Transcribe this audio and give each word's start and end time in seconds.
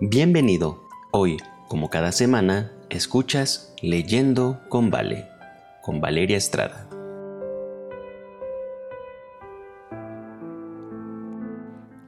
Bienvenido. 0.00 0.86
Hoy, 1.10 1.38
como 1.68 1.88
cada 1.88 2.12
semana, 2.12 2.70
escuchas 2.90 3.74
Leyendo 3.80 4.60
con 4.68 4.90
Vale, 4.90 5.26
con 5.82 6.02
Valeria 6.02 6.36
Estrada. 6.36 6.86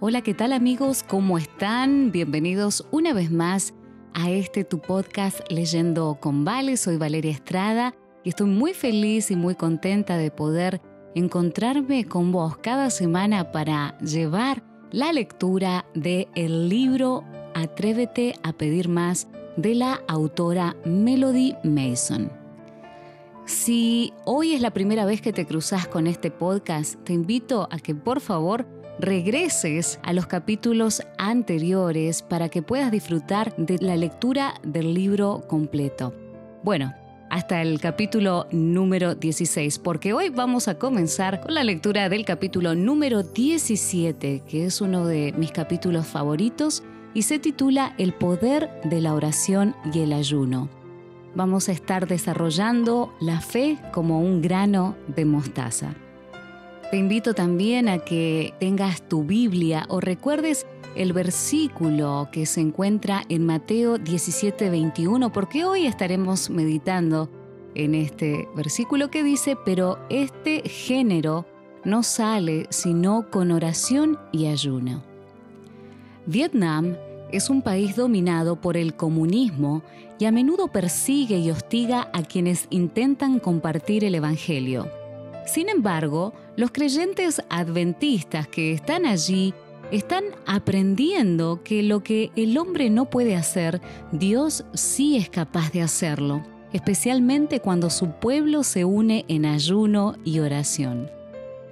Hola, 0.00 0.20
¿qué 0.20 0.34
tal 0.34 0.52
amigos? 0.52 1.02
¿Cómo 1.02 1.38
están? 1.38 2.12
Bienvenidos 2.12 2.86
una 2.90 3.14
vez 3.14 3.30
más 3.30 3.72
a 4.12 4.30
este 4.30 4.64
tu 4.64 4.80
podcast 4.80 5.40
Leyendo 5.50 6.18
con 6.20 6.44
Vale. 6.44 6.76
Soy 6.76 6.98
Valeria 6.98 7.32
Estrada 7.32 7.94
y 8.22 8.28
estoy 8.28 8.48
muy 8.48 8.74
feliz 8.74 9.30
y 9.30 9.36
muy 9.36 9.54
contenta 9.54 10.18
de 10.18 10.30
poder 10.30 10.82
encontrarme 11.14 12.04
con 12.04 12.32
vos 12.32 12.58
cada 12.58 12.90
semana 12.90 13.50
para 13.50 13.96
llevar 14.00 14.62
la 14.90 15.10
lectura 15.14 15.86
de 15.94 16.28
el 16.34 16.68
libro 16.68 17.24
Atrévete 17.58 18.36
a 18.44 18.52
pedir 18.52 18.88
más 18.88 19.26
de 19.56 19.74
la 19.74 20.00
autora 20.06 20.76
Melody 20.84 21.56
Mason. 21.64 22.30
Si 23.46 24.12
hoy 24.24 24.52
es 24.52 24.60
la 24.60 24.70
primera 24.70 25.04
vez 25.04 25.20
que 25.20 25.32
te 25.32 25.44
cruzas 25.44 25.88
con 25.88 26.06
este 26.06 26.30
podcast, 26.30 27.02
te 27.02 27.14
invito 27.14 27.66
a 27.72 27.80
que 27.80 27.96
por 27.96 28.20
favor 28.20 28.64
regreses 29.00 29.98
a 30.04 30.12
los 30.12 30.28
capítulos 30.28 31.02
anteriores 31.18 32.22
para 32.22 32.48
que 32.48 32.62
puedas 32.62 32.92
disfrutar 32.92 33.56
de 33.56 33.78
la 33.78 33.96
lectura 33.96 34.54
del 34.62 34.94
libro 34.94 35.42
completo. 35.48 36.14
Bueno, 36.62 36.94
hasta 37.28 37.60
el 37.60 37.80
capítulo 37.80 38.46
número 38.52 39.16
16, 39.16 39.80
porque 39.80 40.12
hoy 40.12 40.28
vamos 40.28 40.68
a 40.68 40.78
comenzar 40.78 41.40
con 41.40 41.54
la 41.54 41.64
lectura 41.64 42.08
del 42.08 42.24
capítulo 42.24 42.76
número 42.76 43.24
17, 43.24 44.44
que 44.48 44.64
es 44.64 44.80
uno 44.80 45.08
de 45.08 45.34
mis 45.36 45.50
capítulos 45.50 46.06
favoritos 46.06 46.84
y 47.14 47.22
se 47.22 47.38
titula 47.38 47.94
El 47.98 48.12
poder 48.12 48.70
de 48.84 49.00
la 49.00 49.14
oración 49.14 49.74
y 49.92 50.00
el 50.00 50.12
ayuno. 50.12 50.68
Vamos 51.34 51.68
a 51.68 51.72
estar 51.72 52.06
desarrollando 52.06 53.14
la 53.20 53.40
fe 53.40 53.78
como 53.92 54.20
un 54.20 54.42
grano 54.42 54.96
de 55.08 55.24
mostaza. 55.24 55.94
Te 56.90 56.96
invito 56.96 57.34
también 57.34 57.88
a 57.88 57.98
que 57.98 58.54
tengas 58.60 59.02
tu 59.02 59.22
Biblia 59.22 59.84
o 59.88 60.00
recuerdes 60.00 60.66
el 60.94 61.12
versículo 61.12 62.28
que 62.32 62.46
se 62.46 62.60
encuentra 62.60 63.22
en 63.28 63.44
Mateo 63.44 63.98
17:21, 63.98 65.30
porque 65.30 65.64
hoy 65.64 65.86
estaremos 65.86 66.48
meditando 66.48 67.28
en 67.74 67.94
este 67.94 68.48
versículo 68.56 69.10
que 69.10 69.22
dice, 69.22 69.56
pero 69.64 69.98
este 70.08 70.62
género 70.68 71.46
no 71.84 72.02
sale 72.02 72.66
sino 72.70 73.30
con 73.30 73.52
oración 73.52 74.18
y 74.32 74.46
ayuno. 74.46 75.07
Vietnam 76.28 76.94
es 77.32 77.48
un 77.48 77.62
país 77.62 77.96
dominado 77.96 78.60
por 78.60 78.76
el 78.76 78.94
comunismo 78.94 79.82
y 80.18 80.26
a 80.26 80.30
menudo 80.30 80.68
persigue 80.68 81.38
y 81.38 81.50
hostiga 81.50 82.10
a 82.12 82.22
quienes 82.22 82.66
intentan 82.68 83.38
compartir 83.38 84.04
el 84.04 84.14
Evangelio. 84.14 84.90
Sin 85.46 85.70
embargo, 85.70 86.34
los 86.54 86.70
creyentes 86.70 87.40
adventistas 87.48 88.46
que 88.46 88.72
están 88.72 89.06
allí 89.06 89.54
están 89.90 90.24
aprendiendo 90.44 91.62
que 91.64 91.82
lo 91.82 92.02
que 92.02 92.30
el 92.36 92.58
hombre 92.58 92.90
no 92.90 93.08
puede 93.08 93.34
hacer, 93.34 93.80
Dios 94.12 94.66
sí 94.74 95.16
es 95.16 95.30
capaz 95.30 95.72
de 95.72 95.80
hacerlo, 95.80 96.42
especialmente 96.74 97.60
cuando 97.60 97.88
su 97.88 98.10
pueblo 98.10 98.64
se 98.64 98.84
une 98.84 99.24
en 99.28 99.46
ayuno 99.46 100.14
y 100.26 100.40
oración. 100.40 101.08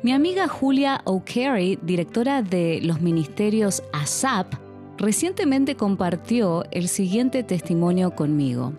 Mi 0.06 0.12
amiga 0.12 0.46
Julia 0.46 1.00
O'Carey, 1.02 1.80
directora 1.82 2.40
de 2.40 2.78
los 2.80 3.00
ministerios 3.00 3.82
ASAP, 3.92 4.54
recientemente 4.98 5.74
compartió 5.74 6.62
el 6.70 6.86
siguiente 6.86 7.42
testimonio 7.42 8.14
conmigo. 8.14 8.72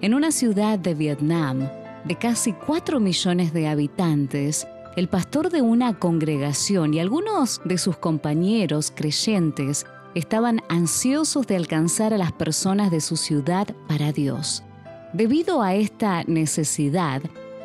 En 0.00 0.14
una 0.14 0.32
ciudad 0.32 0.78
de 0.78 0.94
Vietnam, 0.94 1.68
de 2.06 2.16
casi 2.16 2.54
4 2.54 2.98
millones 2.98 3.52
de 3.52 3.68
habitantes, 3.68 4.66
el 4.96 5.08
pastor 5.08 5.50
de 5.50 5.60
una 5.60 5.98
congregación 5.98 6.94
y 6.94 7.00
algunos 7.00 7.60
de 7.66 7.76
sus 7.76 7.98
compañeros 7.98 8.90
creyentes 8.90 9.84
estaban 10.14 10.62
ansiosos 10.70 11.46
de 11.46 11.56
alcanzar 11.56 12.14
a 12.14 12.16
las 12.16 12.32
personas 12.32 12.90
de 12.90 13.02
su 13.02 13.18
ciudad 13.18 13.68
para 13.86 14.12
Dios. 14.12 14.64
Debido 15.12 15.60
a 15.60 15.74
esta 15.74 16.24
necesidad, 16.24 17.20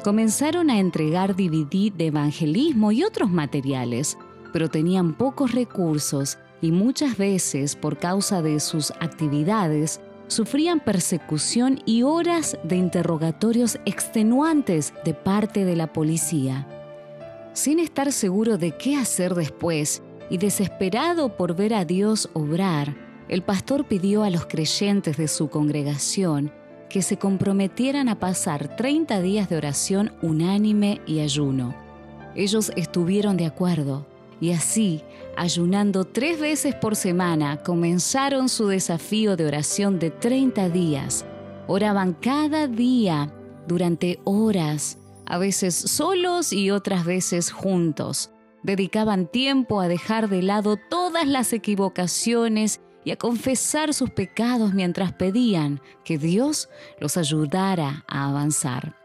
comenzaron 0.05 0.69
a 0.69 0.77
entregar 0.77 1.35
DVD 1.35 1.91
de 1.91 2.05
evangelismo 2.05 2.91
y 2.91 3.03
otros 3.03 3.31
materiales, 3.31 4.19
pero 4.53 4.69
tenían 4.69 5.15
pocos 5.15 5.51
recursos 5.53 6.37
y 6.61 6.71
muchas 6.71 7.17
veces 7.17 7.75
por 7.75 7.97
causa 7.97 8.43
de 8.43 8.59
sus 8.59 8.91
actividades 8.99 9.99
sufrían 10.27 10.79
persecución 10.79 11.81
y 11.87 12.03
horas 12.03 12.55
de 12.63 12.75
interrogatorios 12.75 13.79
extenuantes 13.87 14.93
de 15.03 15.15
parte 15.15 15.65
de 15.65 15.75
la 15.75 15.91
policía. 15.91 16.67
Sin 17.53 17.79
estar 17.79 18.11
seguro 18.11 18.59
de 18.59 18.77
qué 18.77 18.97
hacer 18.97 19.33
después 19.33 20.03
y 20.29 20.37
desesperado 20.37 21.35
por 21.35 21.55
ver 21.55 21.73
a 21.73 21.83
Dios 21.83 22.29
obrar, 22.33 22.95
el 23.27 23.41
pastor 23.41 23.87
pidió 23.87 24.21
a 24.21 24.29
los 24.29 24.45
creyentes 24.45 25.17
de 25.17 25.27
su 25.27 25.49
congregación 25.49 26.51
que 26.89 27.01
se 27.01 27.17
comprometieran 27.17 28.09
a 28.09 28.19
pasar 28.19 28.75
30 28.75 29.21
días 29.21 29.49
de 29.49 29.57
oración 29.57 30.13
unánime 30.21 31.01
y 31.05 31.19
ayuno. 31.19 31.75
Ellos 32.35 32.71
estuvieron 32.75 33.37
de 33.37 33.45
acuerdo 33.45 34.05
y 34.41 34.51
así, 34.51 35.01
ayunando 35.37 36.05
tres 36.05 36.39
veces 36.39 36.75
por 36.75 36.95
semana, 36.95 37.63
comenzaron 37.63 38.49
su 38.49 38.67
desafío 38.67 39.37
de 39.37 39.45
oración 39.45 39.97
de 39.99 40.11
30 40.11 40.69
días. 40.69 41.25
Oraban 41.67 42.13
cada 42.13 42.67
día 42.67 43.33
durante 43.67 44.19
horas, 44.25 44.97
a 45.25 45.37
veces 45.37 45.73
solos 45.73 46.51
y 46.53 46.69
otras 46.71 47.05
veces 47.05 47.51
juntos. 47.51 48.31
Dedicaban 48.63 49.27
tiempo 49.27 49.79
a 49.79 49.87
dejar 49.87 50.27
de 50.27 50.41
lado 50.41 50.77
todas 50.89 51.27
las 51.27 51.53
equivocaciones 51.53 52.81
y 53.05 53.11
a 53.11 53.15
confesar 53.15 53.93
sus 53.93 54.09
pecados 54.09 54.73
mientras 54.73 55.13
pedían 55.13 55.79
que 56.03 56.17
Dios 56.17 56.69
los 56.99 57.15
ayudara 57.15 58.03
a 58.07 58.27
avanzar. 58.27 58.97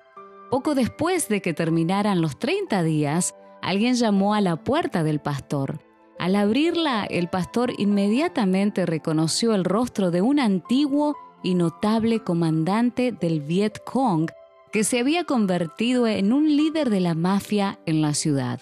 Poco 0.51 0.75
después 0.75 1.29
de 1.29 1.41
que 1.43 1.55
terminaran 1.55 2.21
los 2.21 2.39
30 2.39 2.83
días, 2.83 3.37
alguien 3.63 3.95
llamó 3.95 4.35
a 4.35 4.41
la 4.41 4.57
puerta 4.57 5.05
del 5.05 5.21
pastor. 5.21 5.81
Al 6.19 6.35
abrirla, 6.35 7.05
el 7.05 7.29
pastor 7.29 7.73
inmediatamente 7.79 8.85
reconoció 8.85 9.55
el 9.55 9.65
rostro 9.65 10.11
de 10.11 10.23
un 10.23 10.41
antiguo 10.41 11.17
y 11.43 11.55
notable 11.55 12.21
comandante 12.21 13.13
del 13.13 13.41
Viet 13.41 13.85
Cong 13.85 14.31
que 14.73 14.85
se 14.85 14.99
había 14.99 15.25
convertido 15.25 16.07
en 16.07 16.33
un 16.33 16.57
líder 16.57 16.91
de 16.91 17.01
la 17.01 17.15
mafia 17.15 17.79
en 17.87 18.03
la 18.03 18.15
ciudad. 18.15 18.61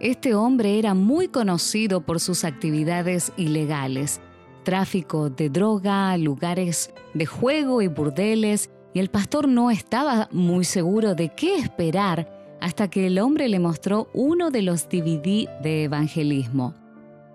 Este 0.00 0.34
hombre 0.34 0.78
era 0.78 0.94
muy 0.94 1.28
conocido 1.28 2.00
por 2.00 2.18
sus 2.18 2.44
actividades 2.44 3.32
ilegales, 3.36 4.20
tráfico 4.62 5.30
de 5.30 5.50
droga, 5.50 6.16
lugares 6.16 6.92
de 7.14 7.26
juego 7.26 7.82
y 7.82 7.88
burdeles, 7.88 8.70
y 8.94 9.00
el 9.00 9.10
pastor 9.10 9.48
no 9.48 9.70
estaba 9.70 10.28
muy 10.32 10.64
seguro 10.64 11.14
de 11.14 11.30
qué 11.30 11.56
esperar 11.56 12.56
hasta 12.60 12.88
que 12.88 13.08
el 13.08 13.18
hombre 13.18 13.48
le 13.48 13.58
mostró 13.58 14.08
uno 14.14 14.50
de 14.50 14.62
los 14.62 14.88
DVD 14.88 15.48
de 15.62 15.84
evangelismo. 15.84 16.74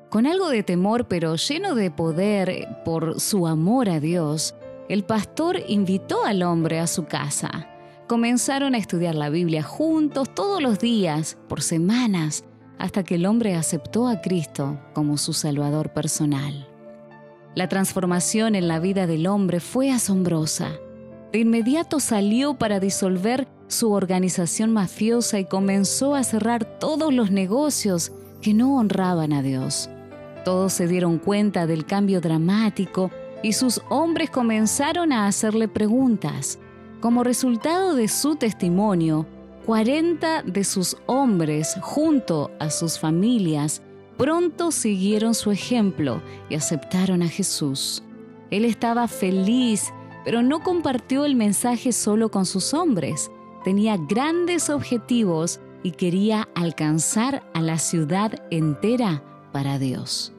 Con 0.09 0.25
algo 0.25 0.49
de 0.49 0.63
temor 0.63 1.07
pero 1.07 1.35
lleno 1.35 1.75
de 1.75 1.91
poder 1.91 2.67
por 2.85 3.19
su 3.19 3.45
amor 3.45 3.89
a 3.89 3.99
Dios, 3.99 4.55
el 4.87 5.03
pastor 5.03 5.59
invitó 5.67 6.23
al 6.23 6.43
hombre 6.43 6.79
a 6.79 6.87
su 6.87 7.05
casa. 7.05 7.67
Comenzaron 8.07 8.73
a 8.73 8.77
estudiar 8.77 9.15
la 9.15 9.29
Biblia 9.29 9.63
juntos 9.63 10.33
todos 10.33 10.61
los 10.61 10.79
días, 10.79 11.37
por 11.49 11.61
semanas, 11.61 12.45
hasta 12.79 13.03
que 13.03 13.15
el 13.15 13.25
hombre 13.25 13.55
aceptó 13.55 14.07
a 14.07 14.21
Cristo 14.21 14.79
como 14.93 15.17
su 15.17 15.33
Salvador 15.33 15.91
personal. 15.91 16.66
La 17.57 17.67
transformación 17.67 18.53
en 18.53 18.67
la 18.67 18.79
vida 18.79 19.07
del 19.07 19.25
hombre 19.25 19.59
fue 19.59 19.89
asombrosa. 19.89 20.73
De 21.31 21.39
inmediato 21.39 21.99
salió 21.99 22.53
para 22.53 22.79
disolver 22.79 23.47
su 23.67 23.93
organización 23.93 24.71
mafiosa 24.73 25.39
y 25.39 25.45
comenzó 25.45 26.13
a 26.13 26.23
cerrar 26.23 26.65
todos 26.77 27.11
los 27.11 27.31
negocios 27.31 28.11
que 28.43 28.53
no 28.53 28.77
honraban 28.77 29.33
a 29.33 29.41
Dios. 29.41 29.89
Todos 30.45 30.71
se 30.71 30.85
dieron 30.85 31.17
cuenta 31.17 31.65
del 31.65 31.87
cambio 31.87 32.21
dramático 32.21 33.09
y 33.41 33.53
sus 33.53 33.81
hombres 33.89 34.29
comenzaron 34.29 35.11
a 35.11 35.25
hacerle 35.25 35.67
preguntas. 35.67 36.59
Como 36.99 37.23
resultado 37.23 37.95
de 37.95 38.07
su 38.07 38.35
testimonio, 38.35 39.25
40 39.65 40.43
de 40.43 40.63
sus 40.63 40.95
hombres, 41.07 41.75
junto 41.81 42.51
a 42.59 42.69
sus 42.69 42.99
familias, 42.99 43.81
pronto 44.17 44.71
siguieron 44.71 45.33
su 45.33 45.51
ejemplo 45.51 46.21
y 46.49 46.55
aceptaron 46.55 47.21
a 47.21 47.27
Jesús. 47.27 48.03
Él 48.51 48.65
estaba 48.65 49.07
feliz, 49.07 49.93
pero 50.25 50.41
no 50.41 50.63
compartió 50.63 51.25
el 51.25 51.35
mensaje 51.35 51.91
solo 51.91 52.29
con 52.29 52.45
sus 52.45 52.73
hombres 52.73 53.31
tenía 53.63 53.97
grandes 53.97 54.69
objetivos 54.69 55.59
y 55.83 55.91
quería 55.91 56.47
alcanzar 56.55 57.43
a 57.53 57.61
la 57.61 57.77
ciudad 57.77 58.33
entera 58.49 59.23
para 59.51 59.77
Dios. 59.77 60.31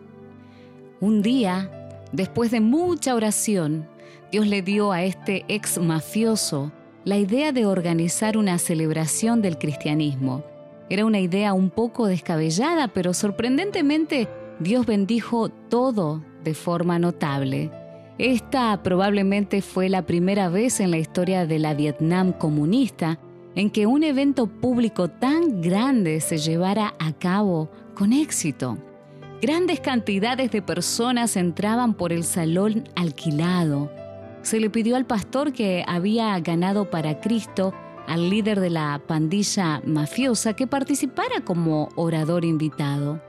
Un 1.01 1.21
día 1.21 1.71
Después 2.13 2.51
de 2.51 2.61
mucha 2.61 3.15
oración, 3.15 3.87
Dios 4.33 4.47
le 4.47 4.63
dio 4.63 4.93
a 4.93 5.03
este 5.03 5.45
ex 5.49 5.79
mafioso 5.79 6.73
la 7.05 7.19
idea 7.19 7.53
de 7.53 7.67
organizar 7.67 8.39
una 8.39 8.59
celebración 8.59 9.43
del 9.43 9.59
cristianismo. 9.59 10.43
Era 10.91 11.05
una 11.05 11.21
idea 11.21 11.53
un 11.53 11.71
poco 11.71 12.07
descabellada, 12.07 12.89
pero 12.89 13.13
sorprendentemente 13.15 14.29
Dios 14.59 14.87
bendijo 14.87 15.49
todo 15.49 16.23
de 16.45 16.55
forma 16.55 16.99
notable. 16.99 17.71
Esta 18.19 18.83
probablemente 18.83 19.63
fue 19.63 19.89
la 19.89 20.07
primera 20.07 20.49
vez 20.49 20.81
en 20.81 20.91
la 20.91 20.99
historia 20.99 21.47
de 21.47 21.59
la 21.59 21.75
Vietnam 21.75 22.33
comunista 22.33 23.19
en 23.55 23.71
que 23.71 23.87
un 23.87 24.03
evento 24.03 24.47
público 24.47 25.09
tan 25.09 25.61
grande 25.61 26.21
se 26.21 26.39
llevara 26.39 26.95
a 26.99 27.13
cabo 27.13 27.71
con 27.95 28.13
éxito. 28.13 28.79
Grandes 29.41 29.81
cantidades 29.81 30.51
de 30.51 30.63
personas 30.63 31.37
entraban 31.37 31.95
por 31.95 32.13
el 32.13 32.25
salón 32.25 32.89
alquilado 32.97 33.91
se 34.43 34.61
le 34.61 34.71
pidió 34.71 34.97
al 34.97 35.05
pastor 35.05 35.53
que 35.53 35.85
había 35.87 36.39
ganado 36.41 36.91
para 36.91 37.21
Cristo 37.21 37.75
al 38.09 38.31
líder 38.31 38.59
de 38.59 38.71
la 38.71 39.01
pandilla 39.07 39.83
mafiosa 39.85 40.55
que 40.55 40.67
participara 40.67 41.45
como 41.45 41.91
orador 41.95 42.47
invitado. 42.47 43.23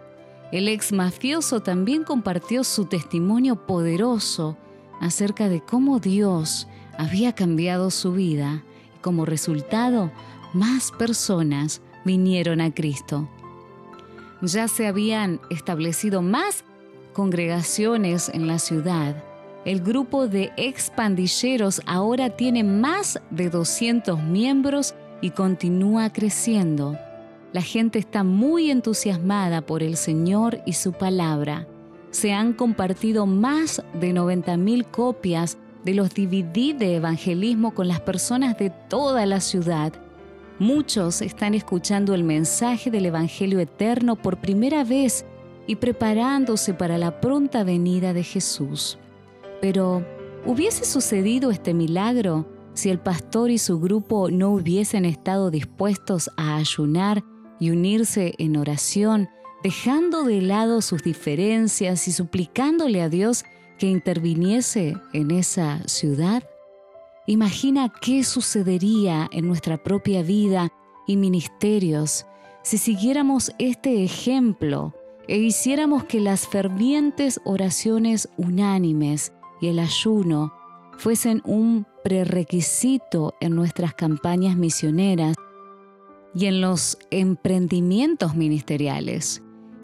El 0.53 0.69
ex 0.69 0.93
mafioso 0.93 1.59
también 1.59 2.05
compartió 2.05 2.63
su 2.63 2.85
testimonio 2.85 3.67
poderoso 3.67 4.57
acerca 5.01 5.49
de 5.49 5.61
cómo 5.61 5.99
Dios 5.99 6.67
había 6.97 7.33
cambiado 7.35 7.91
su 7.91 8.13
vida 8.13 8.63
y 8.95 8.99
como 8.99 9.25
resultado 9.25 10.11
más 10.53 10.91
personas 10.93 11.81
vinieron 12.05 12.61
a 12.61 12.73
Cristo. 12.73 13.29
Ya 14.41 14.69
se 14.69 14.87
habían 14.87 15.41
establecido 15.49 16.21
más 16.21 16.63
congregaciones 17.13 18.29
en 18.29 18.47
la 18.47 18.59
ciudad 18.59 19.28
el 19.65 19.81
grupo 19.81 20.27
de 20.27 20.51
expandilleros 20.55 21.81
ahora 21.85 22.29
tiene 22.29 22.63
más 22.63 23.19
de 23.29 23.49
200 23.49 24.23
miembros 24.23 24.95
y 25.21 25.31
continúa 25.31 26.11
creciendo. 26.11 26.97
La 27.51 27.61
gente 27.61 27.99
está 27.99 28.23
muy 28.23 28.71
entusiasmada 28.71 29.61
por 29.61 29.83
el 29.83 29.97
Señor 29.97 30.61
y 30.65 30.73
su 30.73 30.93
palabra. 30.93 31.67
Se 32.11 32.31
han 32.31 32.53
compartido 32.53 33.25
más 33.25 33.83
de 33.99 34.13
90.000 34.13 34.85
copias 34.85 35.57
de 35.83 35.93
los 35.93 36.09
DVD 36.09 36.75
de 36.75 36.95
evangelismo 36.95 37.73
con 37.73 37.87
las 37.87 37.99
personas 37.99 38.57
de 38.57 38.69
toda 38.69 39.25
la 39.25 39.41
ciudad. 39.41 39.93
Muchos 40.57 41.21
están 41.21 41.53
escuchando 41.53 42.13
el 42.13 42.23
mensaje 42.23 42.91
del 42.91 43.05
Evangelio 43.07 43.59
eterno 43.59 44.15
por 44.15 44.37
primera 44.37 44.83
vez 44.83 45.25
y 45.67 45.75
preparándose 45.75 46.73
para 46.73 46.97
la 46.97 47.21
pronta 47.21 47.63
venida 47.63 48.13
de 48.13 48.23
Jesús. 48.23 48.97
Pero, 49.61 50.05
¿hubiese 50.45 50.85
sucedido 50.85 51.51
este 51.51 51.73
milagro 51.73 52.47
si 52.73 52.89
el 52.89 52.99
pastor 52.99 53.51
y 53.51 53.57
su 53.57 53.79
grupo 53.79 54.29
no 54.31 54.51
hubiesen 54.51 55.05
estado 55.05 55.51
dispuestos 55.51 56.29
a 56.37 56.55
ayunar 56.55 57.23
y 57.59 57.71
unirse 57.71 58.35
en 58.37 58.55
oración, 58.55 59.29
dejando 59.63 60.23
de 60.23 60.41
lado 60.41 60.81
sus 60.81 61.03
diferencias 61.03 62.07
y 62.07 62.13
suplicándole 62.13 63.01
a 63.01 63.09
Dios 63.09 63.43
que 63.77 63.87
interviniese 63.87 64.95
en 65.13 65.31
esa 65.31 65.79
ciudad? 65.87 66.43
Imagina 67.27 67.93
qué 68.01 68.23
sucedería 68.23 69.27
en 69.31 69.47
nuestra 69.47 69.77
propia 69.77 70.23
vida 70.23 70.71
y 71.05 71.17
ministerios 71.17 72.25
si 72.63 72.77
siguiéramos 72.77 73.51
este 73.57 74.03
ejemplo 74.03 74.93
e 75.27 75.37
hiciéramos 75.37 76.03
que 76.03 76.19
las 76.19 76.47
fervientes 76.47 77.39
oraciones 77.45 78.29
unánimes 78.37 79.31
y 79.61 79.67
el 79.67 79.79
ayuno 79.79 80.53
fuesen 80.97 81.41
un 81.45 81.85
prerequisito 82.03 83.35
en 83.39 83.55
nuestras 83.55 83.93
campañas 83.93 84.55
misioneras 84.55 85.35
y 86.35 86.45
en 86.45 86.61
los 86.61 86.97
emprendimientos 87.09 88.35
ministeriales. 88.35 89.41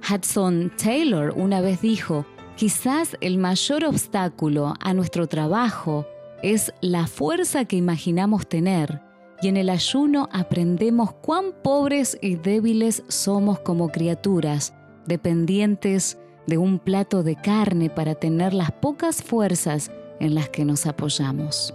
Hudson 0.10 0.72
Taylor 0.78 1.34
una 1.36 1.62
vez 1.62 1.82
dijo, 1.82 2.26
quizás 2.56 3.18
el 3.22 3.38
mayor 3.38 3.86
obstáculo 3.86 4.74
a 4.80 4.94
nuestro 4.94 5.28
trabajo 5.28 6.06
es 6.44 6.74
la 6.82 7.08
fuerza 7.08 7.66
que 7.66 7.76
imaginamos 7.76 8.48
tener, 8.48 9.02
y 9.42 9.48
en 9.48 9.58
el 9.58 9.70
ayuno 9.70 10.30
aprendemos 10.32 11.14
cuán 11.14 11.54
pobres 11.64 12.18
y 12.22 12.36
débiles 12.36 13.04
somos 13.08 13.60
como 13.60 13.90
criaturas, 13.90 14.74
dependientes 15.08 16.18
de 16.48 16.58
un 16.58 16.80
plato 16.80 17.24
de 17.24 17.36
carne 17.36 17.90
para 17.90 18.16
tener 18.16 18.54
las 18.54 18.72
pocas 18.72 19.24
fuerzas 19.24 19.92
en 20.20 20.36
las 20.36 20.50
que 20.50 20.66
nos 20.66 20.86
apoyamos. 20.86 21.74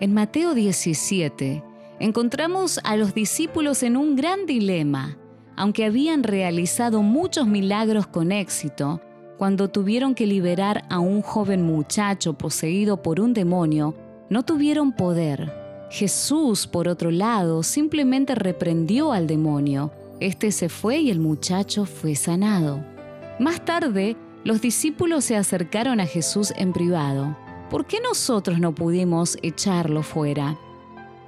En 0.00 0.12
Mateo 0.12 0.54
17 0.54 1.62
encontramos 2.00 2.80
a 2.84 2.96
los 2.96 3.14
discípulos 3.14 3.82
en 3.82 3.96
un 3.96 4.16
gran 4.16 4.46
dilema, 4.46 5.16
aunque 5.56 5.84
habían 5.84 6.22
realizado 6.24 7.02
muchos 7.02 7.46
milagros 7.46 8.06
con 8.06 8.32
éxito, 8.32 9.00
cuando 9.38 9.68
tuvieron 9.68 10.14
que 10.14 10.26
liberar 10.26 10.84
a 10.90 10.98
un 10.98 11.22
joven 11.22 11.62
muchacho 11.62 12.34
poseído 12.34 13.02
por 13.02 13.20
un 13.20 13.34
demonio, 13.34 13.94
no 14.30 14.44
tuvieron 14.44 14.92
poder. 14.92 15.52
Jesús, 15.90 16.66
por 16.66 16.88
otro 16.88 17.10
lado, 17.10 17.62
simplemente 17.62 18.34
reprendió 18.34 19.12
al 19.12 19.26
demonio. 19.26 19.92
Este 20.20 20.50
se 20.50 20.68
fue 20.68 20.98
y 20.98 21.10
el 21.10 21.20
muchacho 21.20 21.84
fue 21.84 22.14
sanado. 22.14 22.93
Más 23.38 23.64
tarde, 23.64 24.16
los 24.44 24.60
discípulos 24.60 25.24
se 25.24 25.36
acercaron 25.36 25.98
a 26.00 26.06
Jesús 26.06 26.52
en 26.56 26.72
privado. 26.72 27.36
¿Por 27.68 27.86
qué 27.86 28.00
nosotros 28.00 28.60
no 28.60 28.74
pudimos 28.74 29.36
echarlo 29.42 30.02
fuera? 30.02 30.56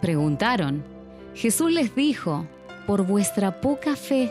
Preguntaron. 0.00 0.85
Jesús 1.35 1.73
les 1.73 1.94
dijo, 1.97 2.47
por 2.87 3.05
vuestra 3.06 3.61
poca 3.61 3.97
fe, 3.97 4.31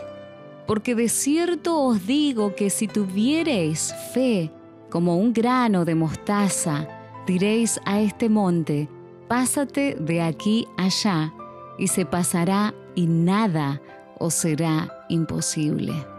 porque 0.66 0.94
de 0.94 1.08
cierto 1.08 1.80
os 1.82 2.06
digo 2.06 2.54
que 2.54 2.70
si 2.70 2.88
tuviereis 2.88 3.94
fe 4.14 4.50
como 4.88 5.18
un 5.18 5.32
grano 5.32 5.84
de 5.84 5.94
mostaza, 5.94 6.88
diréis 7.26 7.78
a 7.84 8.00
este 8.00 8.28
monte, 8.28 8.88
pásate 9.28 9.96
de 10.00 10.22
aquí 10.22 10.66
allá, 10.78 11.32
y 11.78 11.88
se 11.88 12.06
pasará 12.06 12.74
y 12.94 13.06
nada 13.06 13.82
os 14.18 14.32
será 14.32 15.04
imposible. 15.10 16.15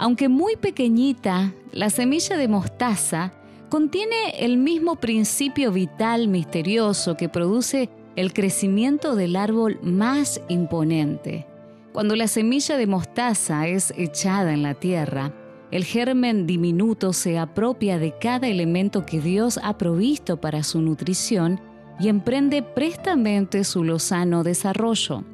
Aunque 0.00 0.30
muy 0.30 0.56
pequeñita, 0.56 1.52
la 1.72 1.90
semilla 1.90 2.38
de 2.38 2.48
mostaza 2.48 3.34
contiene 3.68 4.30
el 4.38 4.56
mismo 4.56 4.96
principio 4.96 5.72
vital 5.72 6.26
misterioso 6.26 7.18
que 7.18 7.28
produce 7.28 7.90
el 8.16 8.32
crecimiento 8.32 9.14
del 9.14 9.36
árbol 9.36 9.78
más 9.82 10.40
imponente. 10.48 11.46
Cuando 11.92 12.16
la 12.16 12.28
semilla 12.28 12.78
de 12.78 12.86
mostaza 12.86 13.68
es 13.68 13.92
echada 13.94 14.54
en 14.54 14.62
la 14.62 14.72
tierra, 14.72 15.34
el 15.70 15.84
germen 15.84 16.46
diminuto 16.46 17.12
se 17.12 17.38
apropia 17.38 17.98
de 17.98 18.16
cada 18.16 18.48
elemento 18.48 19.04
que 19.04 19.20
Dios 19.20 19.60
ha 19.62 19.76
provisto 19.76 20.40
para 20.40 20.62
su 20.62 20.80
nutrición 20.80 21.60
y 22.00 22.08
emprende 22.08 22.62
prestamente 22.62 23.64
su 23.64 23.84
lozano 23.84 24.44
desarrollo. 24.44 25.24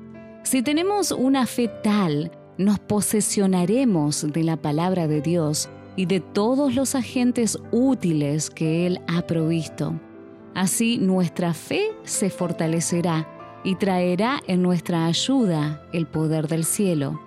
Si 0.42 0.62
tenemos 0.62 1.12
una 1.12 1.46
fe 1.46 1.68
tal 1.84 2.32
nos 2.58 2.78
posesionaremos 2.78 4.32
de 4.32 4.42
la 4.42 4.56
palabra 4.56 5.06
de 5.06 5.20
Dios 5.20 5.68
y 5.94 6.06
de 6.06 6.20
todos 6.20 6.74
los 6.74 6.94
agentes 6.94 7.58
útiles 7.70 8.50
que 8.50 8.86
Él 8.86 9.00
ha 9.08 9.22
provisto. 9.22 9.94
Así 10.54 10.98
nuestra 10.98 11.54
fe 11.54 11.90
se 12.04 12.30
fortalecerá 12.30 13.28
y 13.64 13.74
traerá 13.74 14.40
en 14.46 14.62
nuestra 14.62 15.06
ayuda 15.06 15.82
el 15.92 16.06
poder 16.06 16.48
del 16.48 16.64
cielo. 16.64 17.20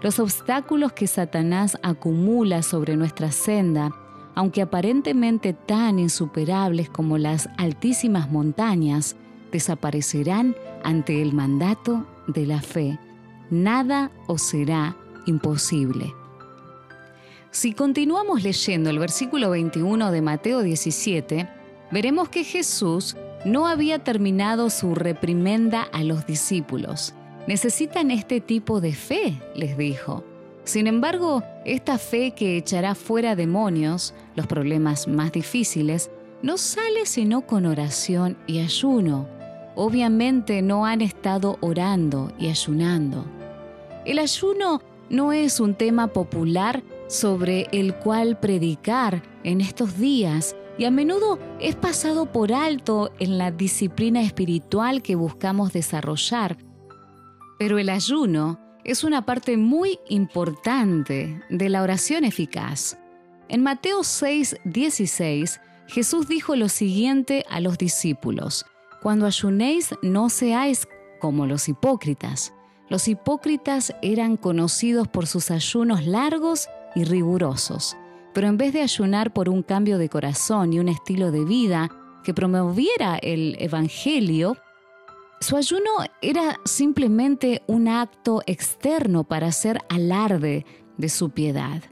Los 0.00 0.18
obstáculos 0.18 0.92
que 0.92 1.06
Satanás 1.06 1.78
acumula 1.82 2.62
sobre 2.62 2.96
nuestra 2.96 3.30
senda, 3.30 3.90
aunque 4.34 4.62
aparentemente 4.62 5.52
tan 5.52 5.98
insuperables 5.98 6.88
como 6.88 7.18
las 7.18 7.48
altísimas 7.56 8.30
montañas, 8.30 9.16
desaparecerán 9.52 10.56
ante 10.82 11.22
el 11.22 11.34
mandato 11.34 12.06
de 12.26 12.46
la 12.46 12.60
fe 12.60 12.98
nada 13.52 14.10
os 14.26 14.42
será 14.42 14.96
imposible. 15.26 16.12
Si 17.50 17.74
continuamos 17.74 18.42
leyendo 18.42 18.88
el 18.88 18.98
versículo 18.98 19.50
21 19.50 20.10
de 20.10 20.22
Mateo 20.22 20.62
17, 20.62 21.48
veremos 21.90 22.30
que 22.30 22.44
Jesús 22.44 23.14
no 23.44 23.66
había 23.66 23.98
terminado 23.98 24.70
su 24.70 24.94
reprimenda 24.94 25.82
a 25.82 26.02
los 26.02 26.26
discípulos. 26.26 27.14
Necesitan 27.46 28.10
este 28.10 28.40
tipo 28.40 28.80
de 28.80 28.94
fe, 28.94 29.38
les 29.54 29.76
dijo. 29.76 30.24
Sin 30.64 30.86
embargo, 30.86 31.42
esta 31.66 31.98
fe 31.98 32.30
que 32.30 32.56
echará 32.56 32.94
fuera 32.94 33.36
demonios, 33.36 34.14
los 34.34 34.46
problemas 34.46 35.06
más 35.06 35.30
difíciles, 35.32 36.10
no 36.40 36.56
sale 36.56 37.04
sino 37.04 37.42
con 37.42 37.66
oración 37.66 38.38
y 38.46 38.60
ayuno. 38.60 39.28
Obviamente 39.74 40.62
no 40.62 40.86
han 40.86 41.02
estado 41.02 41.58
orando 41.60 42.32
y 42.38 42.48
ayunando. 42.48 43.26
El 44.04 44.18
ayuno 44.18 44.82
no 45.10 45.32
es 45.32 45.60
un 45.60 45.74
tema 45.74 46.08
popular 46.08 46.82
sobre 47.06 47.68
el 47.70 47.94
cual 47.94 48.38
predicar 48.40 49.22
en 49.44 49.60
estos 49.60 49.96
días 49.96 50.56
y 50.76 50.86
a 50.86 50.90
menudo 50.90 51.38
es 51.60 51.76
pasado 51.76 52.26
por 52.26 52.52
alto 52.52 53.12
en 53.20 53.38
la 53.38 53.52
disciplina 53.52 54.22
espiritual 54.22 55.02
que 55.02 55.14
buscamos 55.14 55.72
desarrollar. 55.72 56.56
Pero 57.58 57.78
el 57.78 57.90
ayuno 57.90 58.58
es 58.82 59.04
una 59.04 59.24
parte 59.24 59.56
muy 59.56 60.00
importante 60.08 61.40
de 61.48 61.68
la 61.68 61.82
oración 61.82 62.24
eficaz. 62.24 62.98
En 63.48 63.62
Mateo 63.62 64.02
6, 64.02 64.56
16, 64.64 65.60
Jesús 65.86 66.26
dijo 66.26 66.56
lo 66.56 66.68
siguiente 66.68 67.44
a 67.48 67.60
los 67.60 67.78
discípulos, 67.78 68.64
Cuando 69.00 69.26
ayunéis 69.26 69.94
no 70.02 70.28
seáis 70.28 70.88
como 71.20 71.46
los 71.46 71.68
hipócritas. 71.68 72.52
Los 72.92 73.08
hipócritas 73.08 73.94
eran 74.02 74.36
conocidos 74.36 75.08
por 75.08 75.26
sus 75.26 75.50
ayunos 75.50 76.04
largos 76.04 76.68
y 76.94 77.04
rigurosos, 77.04 77.96
pero 78.34 78.48
en 78.48 78.58
vez 78.58 78.74
de 78.74 78.82
ayunar 78.82 79.32
por 79.32 79.48
un 79.48 79.62
cambio 79.62 79.96
de 79.96 80.10
corazón 80.10 80.74
y 80.74 80.78
un 80.78 80.90
estilo 80.90 81.30
de 81.30 81.42
vida 81.42 81.88
que 82.22 82.34
promoviera 82.34 83.16
el 83.16 83.56
Evangelio, 83.60 84.58
su 85.40 85.56
ayuno 85.56 85.88
era 86.20 86.60
simplemente 86.66 87.62
un 87.66 87.88
acto 87.88 88.42
externo 88.44 89.24
para 89.24 89.46
hacer 89.46 89.78
alarde 89.88 90.66
de 90.98 91.08
su 91.08 91.30
piedad. 91.30 91.82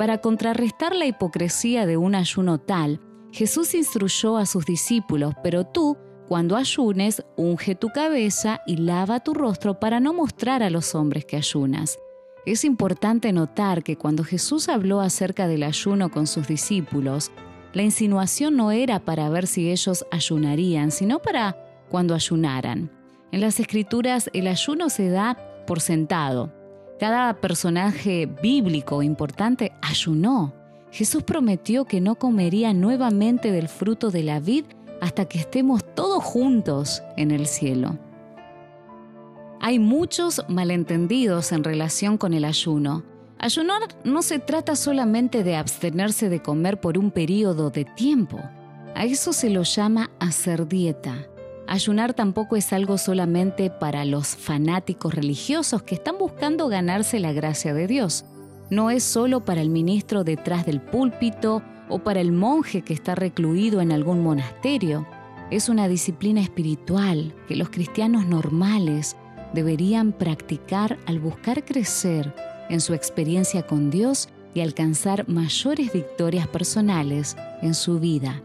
Para 0.00 0.20
contrarrestar 0.20 0.96
la 0.96 1.06
hipocresía 1.06 1.86
de 1.86 1.96
un 1.96 2.16
ayuno 2.16 2.58
tal, 2.58 3.00
Jesús 3.30 3.72
instruyó 3.76 4.36
a 4.36 4.46
sus 4.46 4.66
discípulos, 4.66 5.32
pero 5.44 5.64
tú, 5.64 5.96
cuando 6.30 6.54
ayunes, 6.54 7.24
unge 7.34 7.74
tu 7.74 7.88
cabeza 7.88 8.60
y 8.64 8.76
lava 8.76 9.18
tu 9.18 9.34
rostro 9.34 9.80
para 9.80 9.98
no 9.98 10.14
mostrar 10.14 10.62
a 10.62 10.70
los 10.70 10.94
hombres 10.94 11.24
que 11.24 11.36
ayunas. 11.36 11.98
Es 12.46 12.64
importante 12.64 13.32
notar 13.32 13.82
que 13.82 13.96
cuando 13.96 14.22
Jesús 14.22 14.68
habló 14.68 15.00
acerca 15.00 15.48
del 15.48 15.64
ayuno 15.64 16.08
con 16.12 16.28
sus 16.28 16.46
discípulos, 16.46 17.32
la 17.72 17.82
insinuación 17.82 18.56
no 18.56 18.70
era 18.70 19.00
para 19.00 19.28
ver 19.28 19.48
si 19.48 19.72
ellos 19.72 20.06
ayunarían, 20.12 20.92
sino 20.92 21.18
para 21.18 21.56
cuando 21.88 22.14
ayunaran. 22.14 22.92
En 23.32 23.40
las 23.40 23.58
escrituras 23.58 24.30
el 24.32 24.46
ayuno 24.46 24.88
se 24.88 25.08
da 25.08 25.36
por 25.66 25.80
sentado. 25.80 26.52
Cada 27.00 27.40
personaje 27.40 28.26
bíblico 28.40 29.02
importante 29.02 29.72
ayunó. 29.82 30.54
Jesús 30.92 31.24
prometió 31.24 31.86
que 31.86 32.00
no 32.00 32.14
comería 32.14 32.72
nuevamente 32.72 33.50
del 33.50 33.66
fruto 33.68 34.12
de 34.12 34.22
la 34.22 34.38
vid 34.38 34.64
hasta 35.00 35.24
que 35.26 35.38
estemos 35.38 35.84
todos 35.94 36.22
juntos 36.22 37.02
en 37.16 37.30
el 37.30 37.46
cielo. 37.46 37.98
Hay 39.60 39.78
muchos 39.78 40.42
malentendidos 40.48 41.52
en 41.52 41.64
relación 41.64 42.16
con 42.16 42.32
el 42.32 42.44
ayuno. 42.44 43.04
Ayunar 43.38 43.82
no 44.04 44.22
se 44.22 44.38
trata 44.38 44.74
solamente 44.74 45.44
de 45.44 45.56
abstenerse 45.56 46.28
de 46.28 46.40
comer 46.40 46.80
por 46.80 46.96
un 46.96 47.10
periodo 47.10 47.70
de 47.70 47.84
tiempo. 47.84 48.38
A 48.94 49.04
eso 49.04 49.32
se 49.32 49.50
lo 49.50 49.62
llama 49.62 50.10
hacer 50.18 50.66
dieta. 50.66 51.26
Ayunar 51.66 52.14
tampoco 52.14 52.56
es 52.56 52.72
algo 52.72 52.98
solamente 52.98 53.70
para 53.70 54.04
los 54.04 54.28
fanáticos 54.28 55.14
religiosos 55.14 55.82
que 55.82 55.94
están 55.94 56.18
buscando 56.18 56.68
ganarse 56.68 57.20
la 57.20 57.32
gracia 57.32 57.74
de 57.74 57.86
Dios. 57.86 58.24
No 58.70 58.90
es 58.90 59.04
solo 59.04 59.44
para 59.44 59.60
el 59.60 59.68
ministro 59.68 60.24
detrás 60.24 60.66
del 60.66 60.80
púlpito 60.80 61.62
o 61.90 61.98
para 61.98 62.20
el 62.20 62.32
monje 62.32 62.82
que 62.82 62.94
está 62.94 63.14
recluido 63.14 63.80
en 63.80 63.92
algún 63.92 64.22
monasterio. 64.22 65.06
Es 65.50 65.68
una 65.68 65.88
disciplina 65.88 66.40
espiritual 66.40 67.34
que 67.48 67.56
los 67.56 67.70
cristianos 67.70 68.26
normales 68.26 69.16
deberían 69.52 70.12
practicar 70.12 70.98
al 71.06 71.18
buscar 71.18 71.64
crecer 71.64 72.32
en 72.68 72.80
su 72.80 72.94
experiencia 72.94 73.66
con 73.66 73.90
Dios 73.90 74.28
y 74.54 74.60
alcanzar 74.60 75.28
mayores 75.28 75.92
victorias 75.92 76.46
personales 76.46 77.36
en 77.62 77.74
su 77.74 77.98
vida. 77.98 78.40